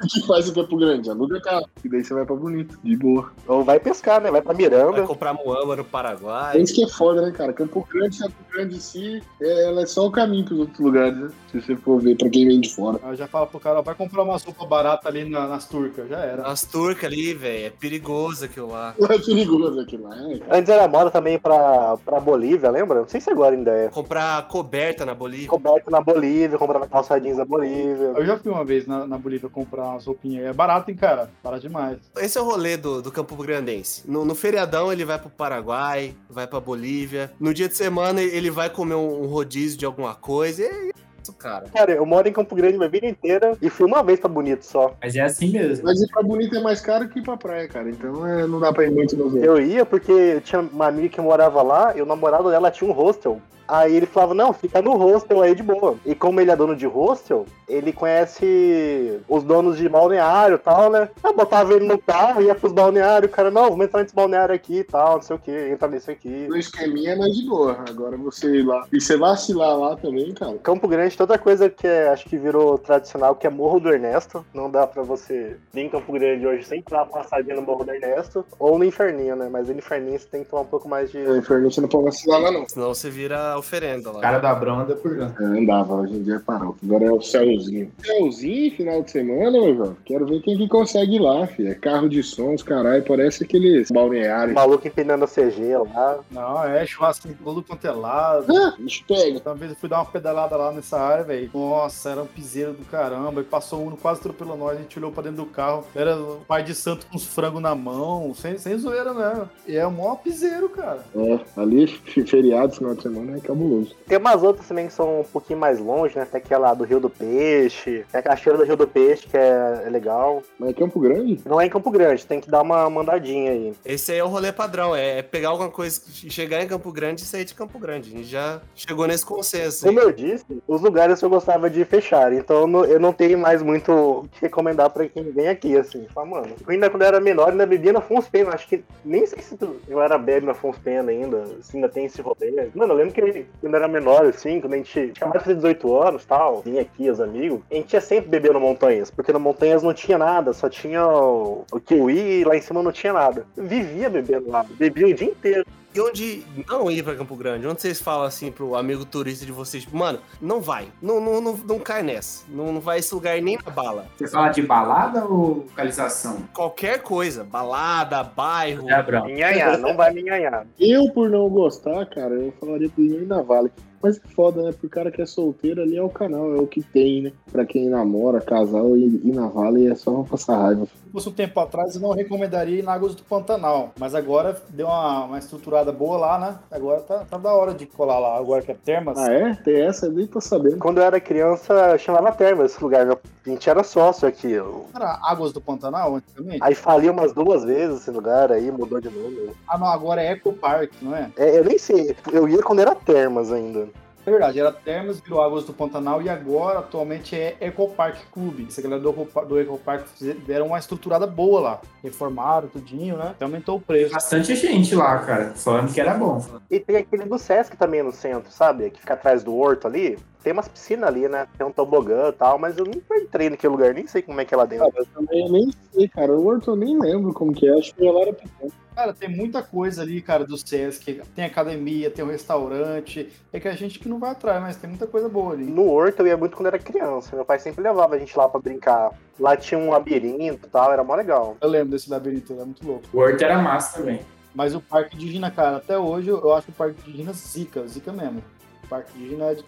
[0.05, 1.09] O que faz em Campo Grande?
[1.09, 1.65] Aluga carro.
[1.83, 3.31] E daí você vai pra Bonito, de boa.
[3.47, 4.29] Ou vai pescar, né?
[4.31, 5.03] Vai pra Vai Miranda.
[5.03, 6.24] comprar muamba no Paraguai.
[6.53, 7.53] É isso que é foda, né, cara?
[7.53, 11.17] Campo Grande, Campo Grande em si, é, ela é só o caminho pros outros lugares,
[11.17, 11.30] né?
[11.51, 12.99] Se você for ver pra quem vem de fora.
[13.03, 16.09] Aí já fala pro cara, ó, vai comprar uma sopa barata ali na- nas turcas.
[16.09, 16.43] Já era.
[16.47, 17.67] As turcas ali, velho.
[17.67, 18.93] É perigoso aquilo lá.
[19.15, 20.57] É perigoso aquilo lá, é.
[20.57, 22.99] Antes era moda também pra, pra Bolívia, lembra?
[23.01, 23.88] Não sei se agora ainda é.
[23.89, 25.47] Comprar coberta na Bolívia.
[25.47, 28.13] Coberto na Bolívia, comprava calça jeans na Bolívia.
[28.17, 30.45] Eu já fui uma vez na, na Bolívia comprar umas roupinhas.
[30.45, 31.30] É barato, hein, cara?
[31.43, 31.97] Barato demais.
[32.17, 34.03] Esse é o rolê do, do Campo Grandense.
[34.09, 37.32] No, no feriadão ele vai pro Paraguai, vai pra Bolívia.
[37.39, 40.63] No dia de semana ele vai comer um, rodízio de alguma coisa.
[40.63, 40.91] E é
[41.22, 41.66] isso, cara.
[41.74, 44.66] Cara, eu moro em Campo Grande minha vida inteira e fui uma vez pra Bonito
[44.66, 44.95] só.
[45.01, 45.86] Mas é assim mesmo.
[45.86, 47.89] Mas ir pra Bonito é mais caro que ir pra praia, cara.
[47.89, 51.09] Então é, não dá pra ir muito no Eu ia porque eu tinha uma amiga
[51.09, 53.41] que morava lá e o namorado dela tinha um hostel.
[53.68, 55.95] Aí ele falava, não, fica no hostel aí de boa.
[56.05, 60.89] E como ele é dono de hostel, ele conhece os donos de balneário e tal,
[60.89, 61.09] né?
[61.24, 64.53] Eu botava ele no carro, ia pros balneários, o cara, não, vamos entrar nesse balneário
[64.53, 66.47] aqui e tal, não sei o que, entra nesse aqui.
[66.47, 67.84] No esqueminha é mais de boa.
[67.89, 68.86] Agora você ir lá.
[68.91, 70.57] E você vacilar lá também, cara.
[70.59, 74.45] Campo Grande, toda coisa que é, acho que virou tradicional, que é Morro do Ernesto.
[74.53, 77.84] Não dá pra você vir em Campo Grande hoje sem dar uma passadinha no Morro
[77.84, 78.45] do Ernesto.
[78.59, 79.49] Ou no Inferninho, né?
[79.51, 81.20] Mas no Inferninho você tem que tomar um pouco mais de.
[81.20, 82.68] No inferno você não pode vacilar lá, não.
[82.68, 84.17] Senão você vira oferenda lá.
[84.17, 85.33] O cara da Abrão anda por lá.
[85.39, 86.75] É, andava, hoje em dia parou.
[86.83, 87.91] Agora é o céuzinho.
[88.03, 89.97] Céuzinho, final de semana, meu João.
[90.05, 91.69] Quero ver quem que consegue ir lá, filho.
[91.69, 93.03] É carro de sons, caralho.
[93.03, 94.53] Parece aqueles balneários.
[94.55, 96.19] Maluco empinando a CG lá.
[96.31, 98.55] Não, é churrasco em todo quanto é lado.
[98.55, 99.41] Ah, bicho pega.
[99.45, 101.49] Uma vez eu fui dar uma pedalada lá nessa área, velho.
[101.53, 103.41] Nossa, era um piseiro do caramba.
[103.41, 104.77] E passou um, quase atropelou nós.
[104.77, 105.85] A gente olhou pra dentro do carro.
[105.95, 108.33] Era o pai de santo com os frangos na mão.
[108.33, 109.47] Sem, sem zoeira, né?
[109.67, 110.99] E é o maior piseiro, cara.
[111.15, 113.95] É, ali, feriado, final de semana, é cabuloso.
[114.07, 116.25] Tem umas outras também que são um pouquinho mais longe, né?
[116.29, 118.05] Tem aquela do Rio do Peixe.
[118.11, 120.41] Tem a cachoeira do Rio do Peixe, que é, é legal.
[120.59, 121.39] Mas é Campo Grande?
[121.45, 123.73] Não é em Campo Grande, tem que dar uma mandadinha aí.
[123.85, 124.95] Esse aí é o rolê padrão.
[124.95, 128.13] É pegar alguma coisa, chegar em Campo Grande e sair de Campo Grande.
[128.13, 129.87] A gente já chegou nesse consenso.
[129.87, 129.93] aí.
[129.93, 132.33] Como eu disse, os lugares que eu gostava de fechar.
[132.33, 136.05] Então eu não, tenho mais muito o que recomendar pra quem vem aqui, assim.
[136.13, 138.51] Fala, mano, eu ainda quando eu era menor, ainda bebia na Afonso Pena.
[138.53, 141.89] Acho que nem sei se tu- eu era bebe na Afonso Pena ainda, se ainda
[141.89, 142.69] tem esse rolê.
[142.73, 143.21] Mano, eu lembro que
[143.61, 146.81] quando era menor, assim, quando a gente tinha mais de fazer 18 anos tal, vinha
[146.81, 150.17] aqui os amigos, a gente ia sempre beber no Montanhas, porque no Montanhas não tinha
[150.17, 153.45] nada, só tinha o, o kiwi e lá em cima não tinha nada.
[153.57, 155.65] Eu vivia bebendo lá, bebia o dia inteiro.
[155.95, 157.65] E onde não ir pra Campo Grande?
[157.65, 160.89] Onde vocês falam assim pro amigo turista de vocês, tipo, mano, não vai.
[161.01, 162.43] Não, não, não, não cai nessa.
[162.49, 164.05] Não, não vai esse lugar nem na bala.
[164.17, 166.39] Você fala de balada ou localização?
[166.53, 167.45] Qualquer coisa.
[167.45, 168.89] Balada, bairro.
[168.89, 169.21] É.
[169.21, 170.67] Minhanhá, não vai minhanhar.
[170.77, 173.71] Eu, por não gostar, cara, eu falaria pro ir na Vale.
[174.05, 174.71] Mas é foda, né?
[174.71, 177.31] Pro cara que é solteiro ali é o canal, é o que tem, né?
[177.51, 180.85] Pra quem namora, casal, ir, ir na Vale é só passar raiva.
[180.85, 183.93] Se fosse um tempo atrás, eu não recomendaria ir na Águas do Pantanal.
[183.99, 186.55] Mas agora deu uma, uma estruturada boa lá, né?
[186.69, 188.37] Agora tá, tá da hora de colar lá.
[188.37, 189.17] Agora que é Termas.
[189.17, 189.55] Ah, é?
[189.55, 190.05] Tem essa?
[190.05, 190.77] Eu nem tô sabendo.
[190.77, 193.07] Quando eu era criança, chamava Termas esse lugar.
[193.07, 193.15] né?
[193.45, 194.51] A gente era sócio aqui.
[194.51, 196.59] eu- Era Águas do Pantanal antigamente?
[196.61, 199.51] Aí faliu umas duas vezes esse lugar, aí mudou de nome.
[199.67, 201.29] Ah, não, agora é Eco Park, não é?
[201.37, 203.87] É, eu nem sei, eu ia quando era Termas ainda.
[204.26, 208.65] É verdade, era Termas, virou Águas do Pantanal e agora atualmente é Eco Park Clube.
[208.67, 211.82] Essa galera do, Eco- do Eco Park fizeram- deram uma estruturada boa lá.
[212.03, 213.34] Reformaram tudinho, né?
[213.36, 214.13] Então aumentou o preço.
[214.13, 216.43] Bastante gente lá, cara, falando que era bom.
[216.71, 218.89] E tem aquele do Sesc também no centro, sabe?
[218.89, 220.17] Que fica atrás do horto ali.
[220.43, 221.47] Tem umas piscinas ali, né?
[221.57, 224.45] Tem um tobogã e tal, mas eu nunca entrei naquele lugar, nem sei como é
[224.45, 224.91] que é lá dentro.
[224.91, 226.32] Cara, eu também nem sei, cara.
[226.32, 227.78] O Horto eu nem lembro como que é.
[227.78, 228.71] Acho que ela era pequena.
[228.95, 231.21] Cara, tem muita coisa ali, cara, do Sesc.
[231.35, 233.29] Tem academia, tem um restaurante.
[233.51, 235.65] É que a gente que não vai atrás, mas tem muita coisa boa ali.
[235.65, 237.35] No horto eu ia muito quando era criança.
[237.35, 239.11] Meu pai sempre levava a gente lá pra brincar.
[239.37, 241.57] Lá tinha um labirinto e tal, era mó legal.
[241.59, 243.03] Eu lembro desse labirinto, ele é muito louco.
[243.11, 244.21] O Horto era massa também.
[244.53, 247.85] Mas o Parque de Gina, cara, até hoje eu acho o Parque de Gina zica,
[247.85, 248.41] zica mesmo.
[248.86, 249.63] Parque de Gina é de.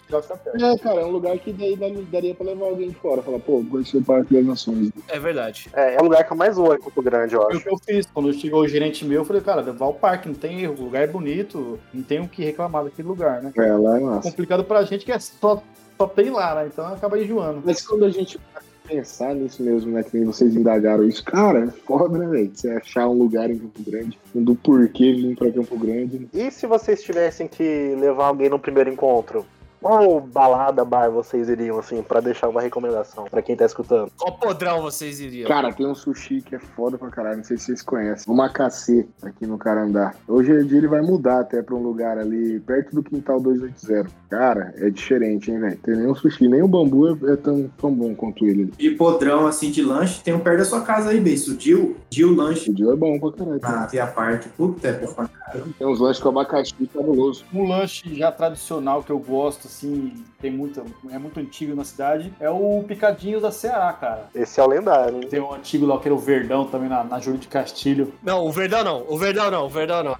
[0.64, 3.22] É, cara, é um lugar que daí daria- daria pra levar alguém de fora.
[3.22, 4.90] Falar, pô, conheci o Parque das Nações.
[5.08, 5.68] É verdade.
[5.72, 7.64] É, é o lugar que eu mais vou em Campo Grande, eu Foi o acho.
[7.64, 8.06] que eu fiz.
[8.06, 10.84] Quando chegou o gerente meu, eu falei, cara, levar o parque, não tem erro, o
[10.84, 13.52] lugar é bonito, não tem o que reclamar daquele lugar, né?
[13.56, 14.30] É, lá é massa.
[14.30, 15.62] Complicado pra gente que é só,
[15.96, 16.68] só tem lá, né?
[16.72, 17.62] Então acaba enjoando.
[17.64, 18.38] Mas quando a gente
[18.88, 20.02] pensar nisso mesmo, né?
[20.02, 22.50] Que nem vocês indagaram isso, cara, é foda, né, velho?
[22.54, 26.28] Você achar um lugar em Campo Grande, do porquê vir pra Campo Grande.
[26.32, 29.44] E se vocês tivessem que levar alguém no primeiro encontro?
[29.80, 34.10] Qual balada, bar vocês iriam, assim, pra deixar uma recomendação pra quem tá escutando?
[34.16, 35.48] Qual podrão vocês iriam?
[35.48, 38.32] Cara, tem um sushi que é foda pra caralho, não sei se vocês conhecem.
[38.32, 40.14] O Macacê, aqui no Carandá.
[40.26, 44.08] Hoje em dia ele vai mudar até pra um lugar ali, perto do Quintal 280.
[44.28, 45.78] Cara, é diferente, hein, velho?
[45.78, 48.66] Tem nem um sushi, nem o bambu é, é tão, tão bom quanto ele.
[48.76, 51.56] De podrão, assim, de lanche, tem um perto da sua casa aí, Beijo.
[51.56, 52.70] Dil, Dil Lanche.
[52.70, 53.60] O dia é bom pra caralho.
[53.60, 54.48] Na Via Parque.
[54.50, 55.74] Puta, é bom pra caralho.
[55.78, 57.44] Tem uns lanches com abacaxi cabuloso.
[57.52, 62.32] Um lanche já tradicional que eu gosto, assim, tem muita, é muito antigo na cidade,
[62.40, 64.28] é o Picadinho da Ceará, cara.
[64.34, 65.28] Esse é o lendário, hein?
[65.28, 68.12] Tem um antigo lá, que era o Verdão, também na, na Júlio de Castilho.
[68.22, 69.04] Não, o Verdão não.
[69.08, 69.66] O Verdão não.
[69.66, 70.16] O Verdão não.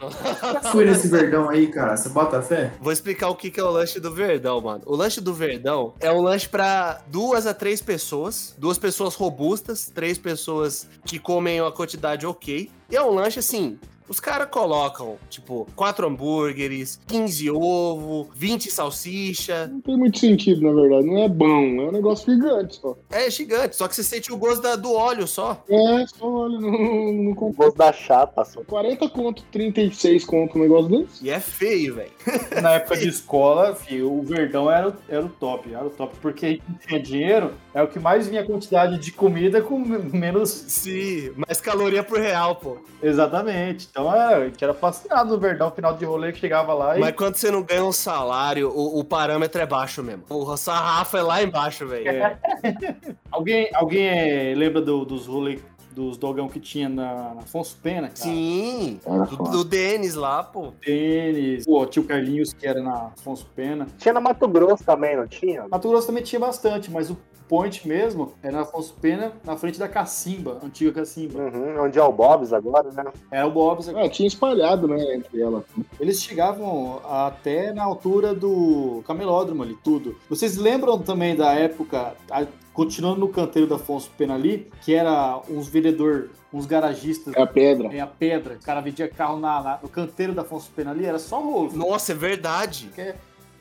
[0.71, 1.97] Fui nesse verdão aí, cara.
[1.97, 2.73] Você bota fé?
[2.81, 4.83] Vou explicar o que que é o lanche do Verdão, mano.
[4.87, 8.55] O lanche do Verdão é um lanche pra duas a três pessoas.
[8.59, 12.71] Duas pessoas robustas, três pessoas que comem uma quantidade ok.
[12.91, 13.79] E é um lanche assim.
[14.09, 19.67] Os caras colocam, tipo, quatro hambúrgueres, 15 ovo, 20 salsicha.
[19.67, 21.07] Não tem muito sentido, na verdade.
[21.07, 21.47] Não é bom,
[21.83, 22.97] é um negócio gigante só.
[23.11, 25.63] É gigante, só que você sente o gosto da- do óleo só.
[25.69, 28.63] É, só olha, não, não O gosto da chapa, só.
[28.63, 31.25] 40 conto, 36 conto um negócio desse.
[31.25, 32.11] E é feio, velho.
[32.63, 36.17] Na época de escola, filho, o Verdão era, o- era o top, era o top,
[36.21, 40.49] porque a não tinha dinheiro, é o que mais vinha quantidade de comida com menos.
[40.51, 42.79] Sim, mais caloria por real, pô.
[43.03, 43.89] Exatamente.
[43.99, 47.01] Então é, a gente era fascinado no Verdão, final de rolê que chegava lá e.
[47.01, 50.25] Mas quando você não ganha um salário, o, o parâmetro é baixo mesmo.
[50.31, 52.09] O sarrafo é lá embaixo, velho.
[52.09, 52.39] É.
[53.31, 55.61] Alguém, alguém é, lembra do- dos rolês
[55.93, 58.03] dos dogão que tinha na, na Afonso Pena?
[58.09, 58.15] Cara?
[58.17, 60.73] Sim, do, do Denis lá, pô.
[60.81, 63.87] Tênis, o tio Carlinhos, que era na Afonso Pena.
[63.99, 65.67] Tinha na Mato Grosso também, não tinha?
[65.69, 67.17] Mato Grosso também tinha bastante, mas o
[67.49, 71.39] point mesmo era na Afonso Pena, na frente da Cacimba, antiga Cacimba.
[71.41, 73.05] Uhum, onde é o Bob's agora, né?
[73.31, 73.89] Era o Bob's.
[73.89, 75.65] Ah, tinha espalhado, né, entre elas.
[75.99, 80.17] Eles chegavam até na altura do camelódromo ali, tudo.
[80.29, 85.41] Vocês lembram também da época, a- continuando no canteiro da Afonso Pena ali, que era
[85.51, 87.89] uns vendedor, uns garagistas É a pedra.
[87.93, 91.05] em a pedra, os caras vendiam carro na, na- no canteiro da Afonso Pena ali,
[91.05, 91.73] era só rolo.
[91.75, 92.91] Nossa, é verdade.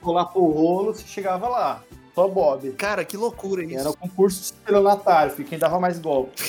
[0.01, 1.83] Colar pro rolo, você chegava lá.
[2.17, 2.71] Só Bob.
[2.71, 3.77] Cara, que loucura isso.
[3.77, 6.41] Era o concurso estelionatário, filho, quem dava mais golpe.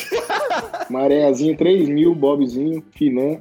[0.89, 3.39] Marézinho, 3 mil, Bobzinho, Finan.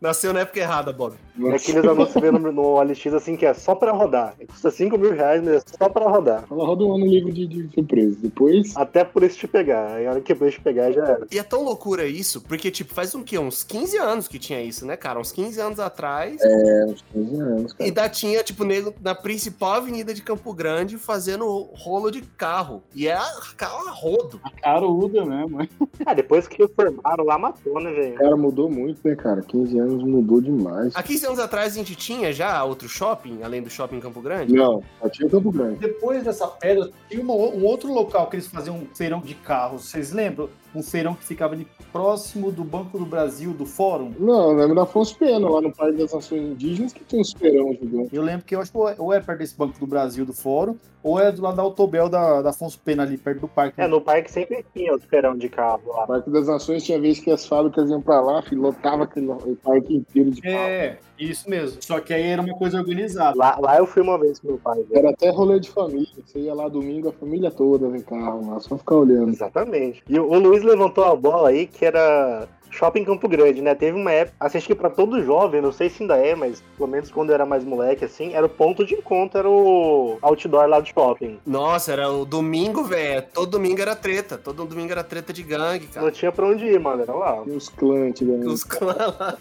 [0.00, 1.16] Nasceu na época errada, Bob.
[1.40, 4.34] E aqueles anúncios que você vê no, no OLX assim que é só pra rodar.
[4.48, 6.44] Custa 5 mil reais, mas é só pra rodar.
[6.50, 8.16] Ela roda um ano livre de, de surpresa.
[8.20, 9.92] Depois, Até por isso te pegar.
[9.92, 11.26] Aí a hora que o preço te pegar já era.
[11.30, 13.38] E é tão loucura isso, porque, tipo, faz um quê?
[13.38, 15.18] Uns 15 anos que tinha isso, né, cara?
[15.20, 16.40] Uns 15 anos atrás.
[16.42, 17.84] é, uns 15 anos, E cara.
[17.88, 22.82] ainda tinha, tipo, nego na principal avenida de Campo Grande fazendo rolo de carro.
[22.94, 24.40] E é a- carro a rodo.
[24.62, 25.58] Caruda mesmo.
[26.04, 28.14] Ah, depois que reformaram lá, matou, né, velho?
[28.14, 29.42] O cara mudou muito, né, cara?
[29.42, 30.92] 15 anos mudou demais.
[30.94, 34.20] Há 15 anos atrás a gente tinha já outro shopping, além do shopping em Campo
[34.20, 34.52] Grande?
[34.54, 35.78] Não, só tinha Campo Grande.
[35.78, 39.84] Depois dessa pedra, tinha uma- um outro local que eles faziam um feirão de carros.
[39.84, 40.48] Vocês lembram?
[40.74, 44.12] Um feirão que ficava ali próximo do Banco do Brasil, do Fórum.
[44.18, 47.32] Não, eu lembro da Afonso Pena, lá no Parque das Nações Indígenas, que tem uns
[47.32, 48.14] feirão gigante.
[48.14, 50.76] Eu lembro que eu acho que ou é perto desse Banco do Brasil, do Fórum,
[51.02, 53.80] ou é do lado da Autobel da, da Afonso Pena, ali perto do parque.
[53.80, 56.04] É, no parque sempre tinha o esperão de carro lá.
[56.04, 59.56] O Parque das Nações tinha vez que as fábricas iam pra lá, lotava aquele o
[59.62, 60.56] parque inteiro de carro.
[60.56, 61.82] É, isso mesmo.
[61.82, 63.36] Só que aí era uma coisa organizada.
[63.36, 64.82] Lá, lá eu fui uma vez com meu pai.
[64.82, 64.98] velho.
[64.98, 66.08] Era até rolê de família.
[66.24, 69.30] Você ia lá domingo, a família toda vem carro lá, só ficar olhando.
[69.30, 70.02] Exatamente.
[70.08, 73.74] E o o Luiz levantou a bola aí que era Shopping Campo Grande, né?
[73.74, 76.62] Teve uma época, assim, acho que pra todo jovem, não sei se ainda é, mas
[76.76, 80.18] pelo menos quando eu era mais moleque, assim, era o ponto de encontro, era o
[80.22, 81.38] outdoor lá do shopping.
[81.46, 83.24] Nossa, era o domingo, velho.
[83.34, 84.38] Todo domingo era treta.
[84.38, 86.06] Todo domingo era treta de gangue, cara.
[86.06, 87.42] Não tinha pra onde ir, mano, era lá.
[87.46, 88.46] E os clãs, antigamente.
[88.46, 89.36] Os clãs lá.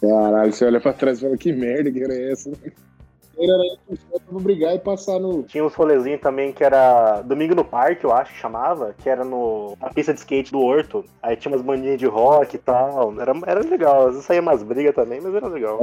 [0.00, 2.50] Caralho, você olha pra trás e fala, que merda que era essa?
[3.40, 5.42] Era aí pro shopping pra brigar e passar no.
[5.44, 9.24] Tinha uns rolezinhos também que era Domingo no Parque, eu acho que chamava, que era
[9.24, 11.04] no, na pista de skate do Horto.
[11.22, 13.18] Aí tinha umas bandinhas de rock e tal.
[13.20, 14.08] Era, era legal.
[14.08, 15.78] Às vezes saía umas brigas também, mas era legal.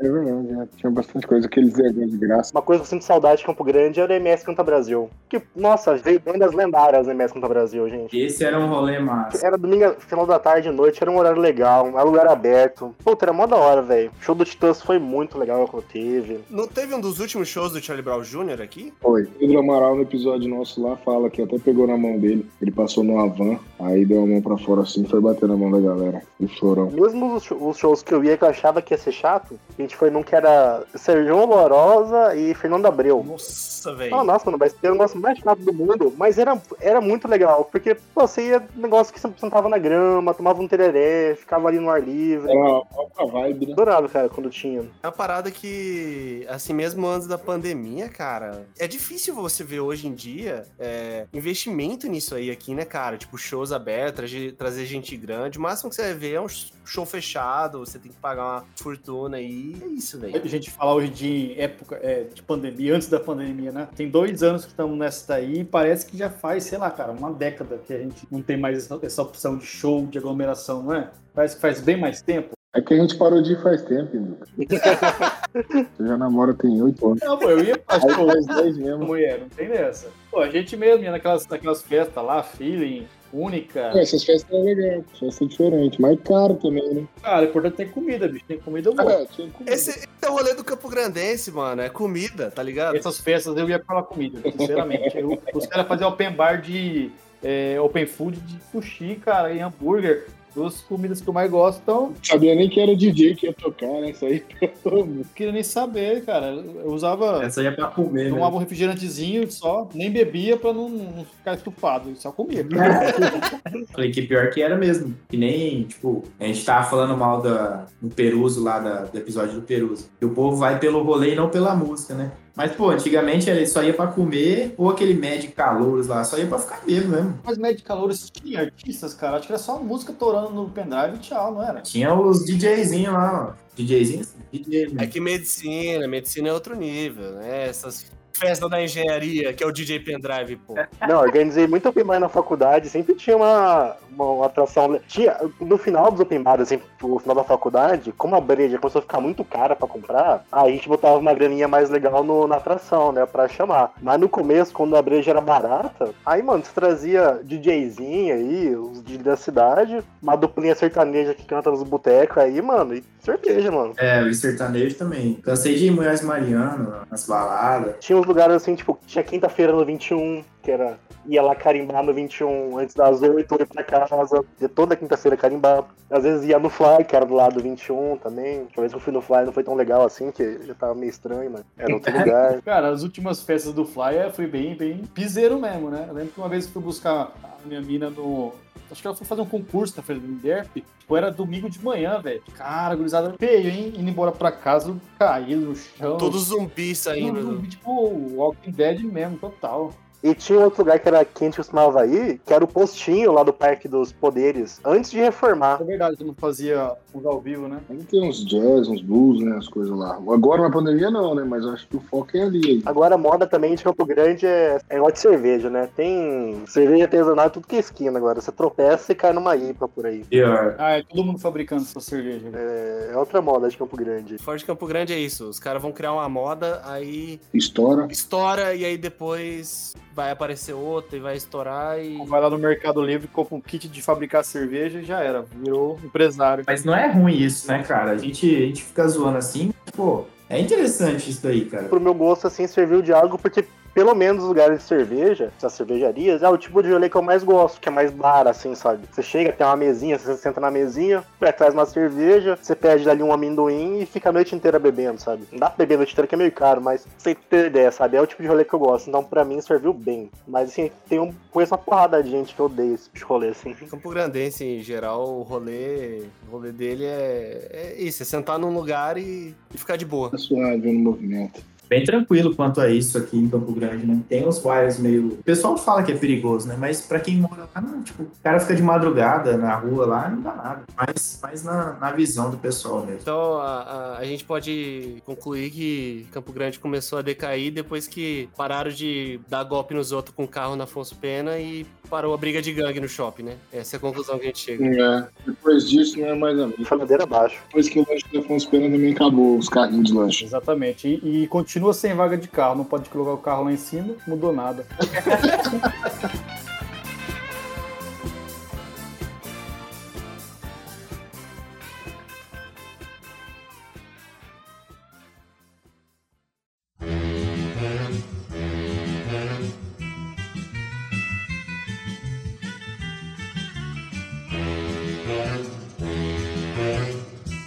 [0.00, 0.68] É, é verdade, né?
[0.76, 2.52] tinha bastante coisa, aqueles eventos de graça.
[2.52, 5.08] Uma coisa que eu sinto saudade de Campo Grande era o MS Canta Brasil.
[5.28, 8.18] Que, nossa, veio bandas lendárias no MS Canta Brasil, gente.
[8.18, 9.46] Esse era um rolê massa.
[9.46, 12.94] Era domingo, final da tarde e noite, era um horário legal, era um lugar aberto.
[13.04, 14.10] Puta, era mó da hora, velho.
[14.18, 16.40] O show do Titãs foi muito legal que eu teve.
[16.50, 18.60] Não teve um dos últimos shows do Charlie Brown Jr.
[18.62, 18.92] aqui?
[19.00, 19.24] Foi.
[19.38, 22.46] Pedro Amaral, no episódio nosso lá, fala que até pegou na mão dele.
[22.60, 25.70] Ele passou numa van, aí deu a mão pra fora assim, foi bater na mão
[25.70, 26.22] da galera.
[26.40, 26.90] E foram.
[26.90, 29.58] Mesmo os, show- os shows que eu ia que eu achava que ia ser chato,
[29.78, 33.24] a gente foi num que era Serjão Lorosa e Fernando Abreu.
[33.26, 34.14] Nossa, velho.
[34.14, 36.12] Ah, nossa, mano, vai ser o negócio mais chato do mundo.
[36.16, 40.34] Mas era, era muito legal, porque pô, você ia negócio que você sentava na grama,
[40.34, 42.50] tomava um tereré, ficava ali no ar livre.
[42.50, 42.82] Era uma
[43.18, 43.72] uma vibe, né?
[43.72, 44.80] Adorava, cara, quando tinha.
[45.02, 50.06] É uma parada que, assim, mesmo antes da pandemia, cara, é difícil você ver hoje
[50.06, 53.16] em dia é, investimento nisso aí aqui, né, cara?
[53.16, 55.58] Tipo, shows abertos, trazer- trazer gente grande.
[55.58, 56.46] O máximo que você vai ver é um
[56.84, 59.76] show fechado, você tem que pagar uma fortuna aí.
[59.82, 60.40] É isso, velho.
[60.42, 63.88] A gente falar hoje de época é, de pandemia, antes da pandemia, né?
[63.96, 67.12] Tem dois anos que estamos nessa daí e parece que já faz, sei lá, cara,
[67.12, 70.94] uma década que a gente não tem mais essa opção de show, de aglomeração, não
[70.94, 71.10] é?
[71.34, 72.55] Parece que faz bem mais tempo.
[72.76, 74.48] É que a gente parou de ir faz tempo, Lucas.
[75.96, 77.20] Você já namora tem oito anos.
[77.22, 78.10] Não, pô, eu ia pra show,
[78.46, 79.06] faz mesmo.
[79.06, 80.08] mulher, não tem dessa.
[80.30, 83.80] Pô, a gente mesmo ia naquelas, naquelas festas lá, feeling, única.
[83.94, 87.04] É, essas festas eram legais, festa diferente, mas caro também, né?
[87.22, 88.44] Cara, o importante é ter comida, bicho.
[88.46, 89.10] Tem comida boa.
[89.10, 89.72] É, tinha comida.
[89.74, 91.80] Esse, esse é o rolê do Campo Grandense, mano.
[91.80, 92.96] É comida, tá ligado?
[92.96, 95.16] Essas festas eu ia pela comida, sinceramente.
[95.16, 97.10] Eu- os caras faziam open bar de
[97.42, 100.26] é, open food de sushi, cara, e hambúrguer.
[100.56, 103.52] Duas comidas que eu mais gosto, então Sabia nem que era o DJ que ia
[103.52, 104.10] tocar, né?
[104.10, 104.42] Isso aí.
[104.84, 106.46] não queria nem saber, cara.
[106.46, 107.44] Eu usava.
[107.44, 108.30] Essa aí é pra comer, né?
[108.30, 112.66] Tomava um refrigerantezinho só, nem bebia pra não, não ficar estufado, só comia.
[113.92, 115.14] Falei que pior que era mesmo.
[115.28, 119.54] Que nem, tipo, a gente tava falando mal da, do Peruso lá, da- do episódio
[119.56, 120.08] do Peruso.
[120.18, 122.32] Que o povo vai pelo rolê e não pela música, né?
[122.56, 126.46] Mas, pô, antigamente ele só ia pra comer, ou aquele médio calouros lá, só ia
[126.46, 127.38] pra ficar bêbado mesmo.
[127.44, 129.36] Mas médio calor tinha artistas, cara.
[129.36, 131.82] Acho que era só música torando no pendrive e tchau, não era?
[131.82, 133.66] Tinha os DJzinhos lá, ó.
[133.76, 134.34] DJzinhos?
[134.50, 135.04] DJ, né?
[135.04, 137.68] É que medicina, medicina é outro nível, né?
[137.68, 140.74] Essas festas da engenharia, que é o DJ Pendrive, pô.
[141.08, 144.98] Não, organizei muito open bar na faculdade, sempre tinha uma, uma, atração.
[145.08, 149.00] Tinha, no final dos open bars, assim, no final da faculdade, como a breja começou
[149.00, 152.46] a ficar muito cara pra comprar, aí a gente botava uma graninha mais legal no-
[152.46, 153.92] na atração, né, pra chamar.
[154.00, 159.02] Mas no começo, quando a breja era barata, aí, mano, você trazia DJzinho aí, os
[159.02, 163.94] DJ da cidade, uma duplinha sertaneja que canta nos botecos aí, mano, e cerveja, mano.
[163.96, 165.34] É, o sertanejo também.
[165.42, 167.96] Cansei de ir em Mulheres Mariano, nas baladas.
[168.00, 170.98] Tinha uns lugares assim, tipo, tinha quinta-feira no 21, que era
[171.28, 175.84] ia lá carimbar no 21 antes das 8, ia pra casa, ia toda quinta-feira carimbar.
[176.10, 178.60] Às vezes ia no Fly, que era do lado do 21 também.
[178.60, 180.94] Uma vez que eu fui no Fly não foi tão legal assim, que já tava
[180.94, 182.62] meio estranho, mas era outro lugar.
[182.62, 186.06] Cara, as últimas festas do Fly é, foi bem, bem piseiro mesmo, né?
[186.08, 188.52] Eu lembro que uma vez eu fui buscar a minha mina no.
[188.90, 190.74] Acho que ela foi fazer um concurso na feira do Derp.
[190.74, 192.42] Tipo, era domingo de manhã, velho.
[192.54, 193.92] Cara, gurizada feio, hein?
[193.96, 196.16] Indo embora pra casa, caído no chão.
[196.18, 197.42] Todo zumbi saindo.
[197.42, 197.90] zumbi, tipo,
[198.34, 199.92] Walking Dead mesmo, total.
[200.22, 203.52] E tinha outro lugar que era quente costumava ir, que era o postinho lá do
[203.52, 205.80] Parque dos Poderes, antes de reformar.
[205.80, 207.78] É verdade, que não fazia uns ao vivo, né?
[207.90, 209.56] Ainda tem uns jazz, uns blues, né?
[209.56, 210.16] As coisas lá.
[210.28, 211.44] Agora na pandemia não, né?
[211.44, 212.82] Mas eu acho que o foco é ali.
[212.86, 215.88] Agora a moda também de Campo Grande é, é igual de cerveja, né?
[215.96, 218.40] Tem cerveja artesanal tudo que é esquina agora.
[218.40, 220.24] Você tropeça e cai numa IPA por aí.
[220.24, 220.74] Pior.
[220.78, 222.48] Ah, é todo mundo fabricando sua cerveja.
[222.50, 222.58] né?
[222.58, 224.38] É, é outra moda de Campo Grande.
[224.38, 225.48] Fora de Campo Grande é isso.
[225.48, 228.06] Os caras vão criar uma moda, aí Estoura.
[228.10, 232.24] estoura e aí depois vai aparecer outra e vai estourar e.
[232.26, 235.42] Vai lá no Mercado Livre, compra um kit de fabricar cerveja e já era.
[235.62, 236.64] Virou empresário.
[236.66, 238.12] Mas não é ruim isso, né, cara?
[238.12, 241.84] A gente, a gente fica zoando assim, pô, é interessante isso daí, cara.
[241.84, 243.64] Pro meu gosto, assim, serviu de algo porque
[243.96, 247.22] pelo menos os lugares de cerveja, essas cervejarias, é o tipo de rolê que eu
[247.22, 249.08] mais gosto, que é mais bar, assim, sabe?
[249.10, 251.24] Você chega, tem uma mesinha, você senta na mesinha,
[251.56, 255.44] traz uma cerveja, você pede dali um amendoim e fica a noite inteira bebendo, sabe?
[255.50, 257.90] Não dá pra beber a noite inteira que é meio caro, mas você ter ideia,
[257.90, 258.18] sabe?
[258.18, 259.08] É o tipo de rolê que eu gosto.
[259.08, 260.28] Então, pra mim, serviu bem.
[260.46, 263.48] Mas, assim, tem um, conheço uma porrada de gente que odeia esse tipo de rolê,
[263.48, 263.72] assim.
[263.72, 268.74] Campo Grandense, em geral, o rolê, o rolê dele é, é isso, é sentar num
[268.74, 270.28] lugar e, e ficar de boa.
[270.28, 271.64] Tá suave no movimento.
[271.88, 274.20] Bem tranquilo quanto a isso aqui em Campo Grande, né?
[274.28, 275.28] Tem uns bairros meio.
[275.28, 276.76] O pessoal fala que é perigoso, né?
[276.78, 280.28] Mas pra quem mora lá, não, tipo, o cara fica de madrugada na rua lá,
[280.28, 280.82] não dá nada.
[280.96, 283.20] Mas, mas na, na visão do pessoal mesmo.
[283.22, 288.48] Então a, a, a gente pode concluir que Campo Grande começou a decair depois que
[288.56, 292.62] pararam de dar golpe nos outros com carro na Afonso Pena e parou a briga
[292.62, 293.56] de gangue no shopping, né?
[293.72, 294.84] Essa é a conclusão que a gente chega.
[294.84, 295.28] É.
[295.46, 296.84] Depois disso não é mais a mesma.
[296.84, 297.60] Foi abaixo.
[297.66, 300.44] Depois que o lanche da Afonso Pena também acabou, os carrinhos de lanche.
[300.44, 301.20] Exatamente.
[301.22, 301.46] E, e
[301.76, 302.76] continua sem vaga de carro.
[302.76, 304.86] Não pode colocar o carro lá em cima, mudou nada.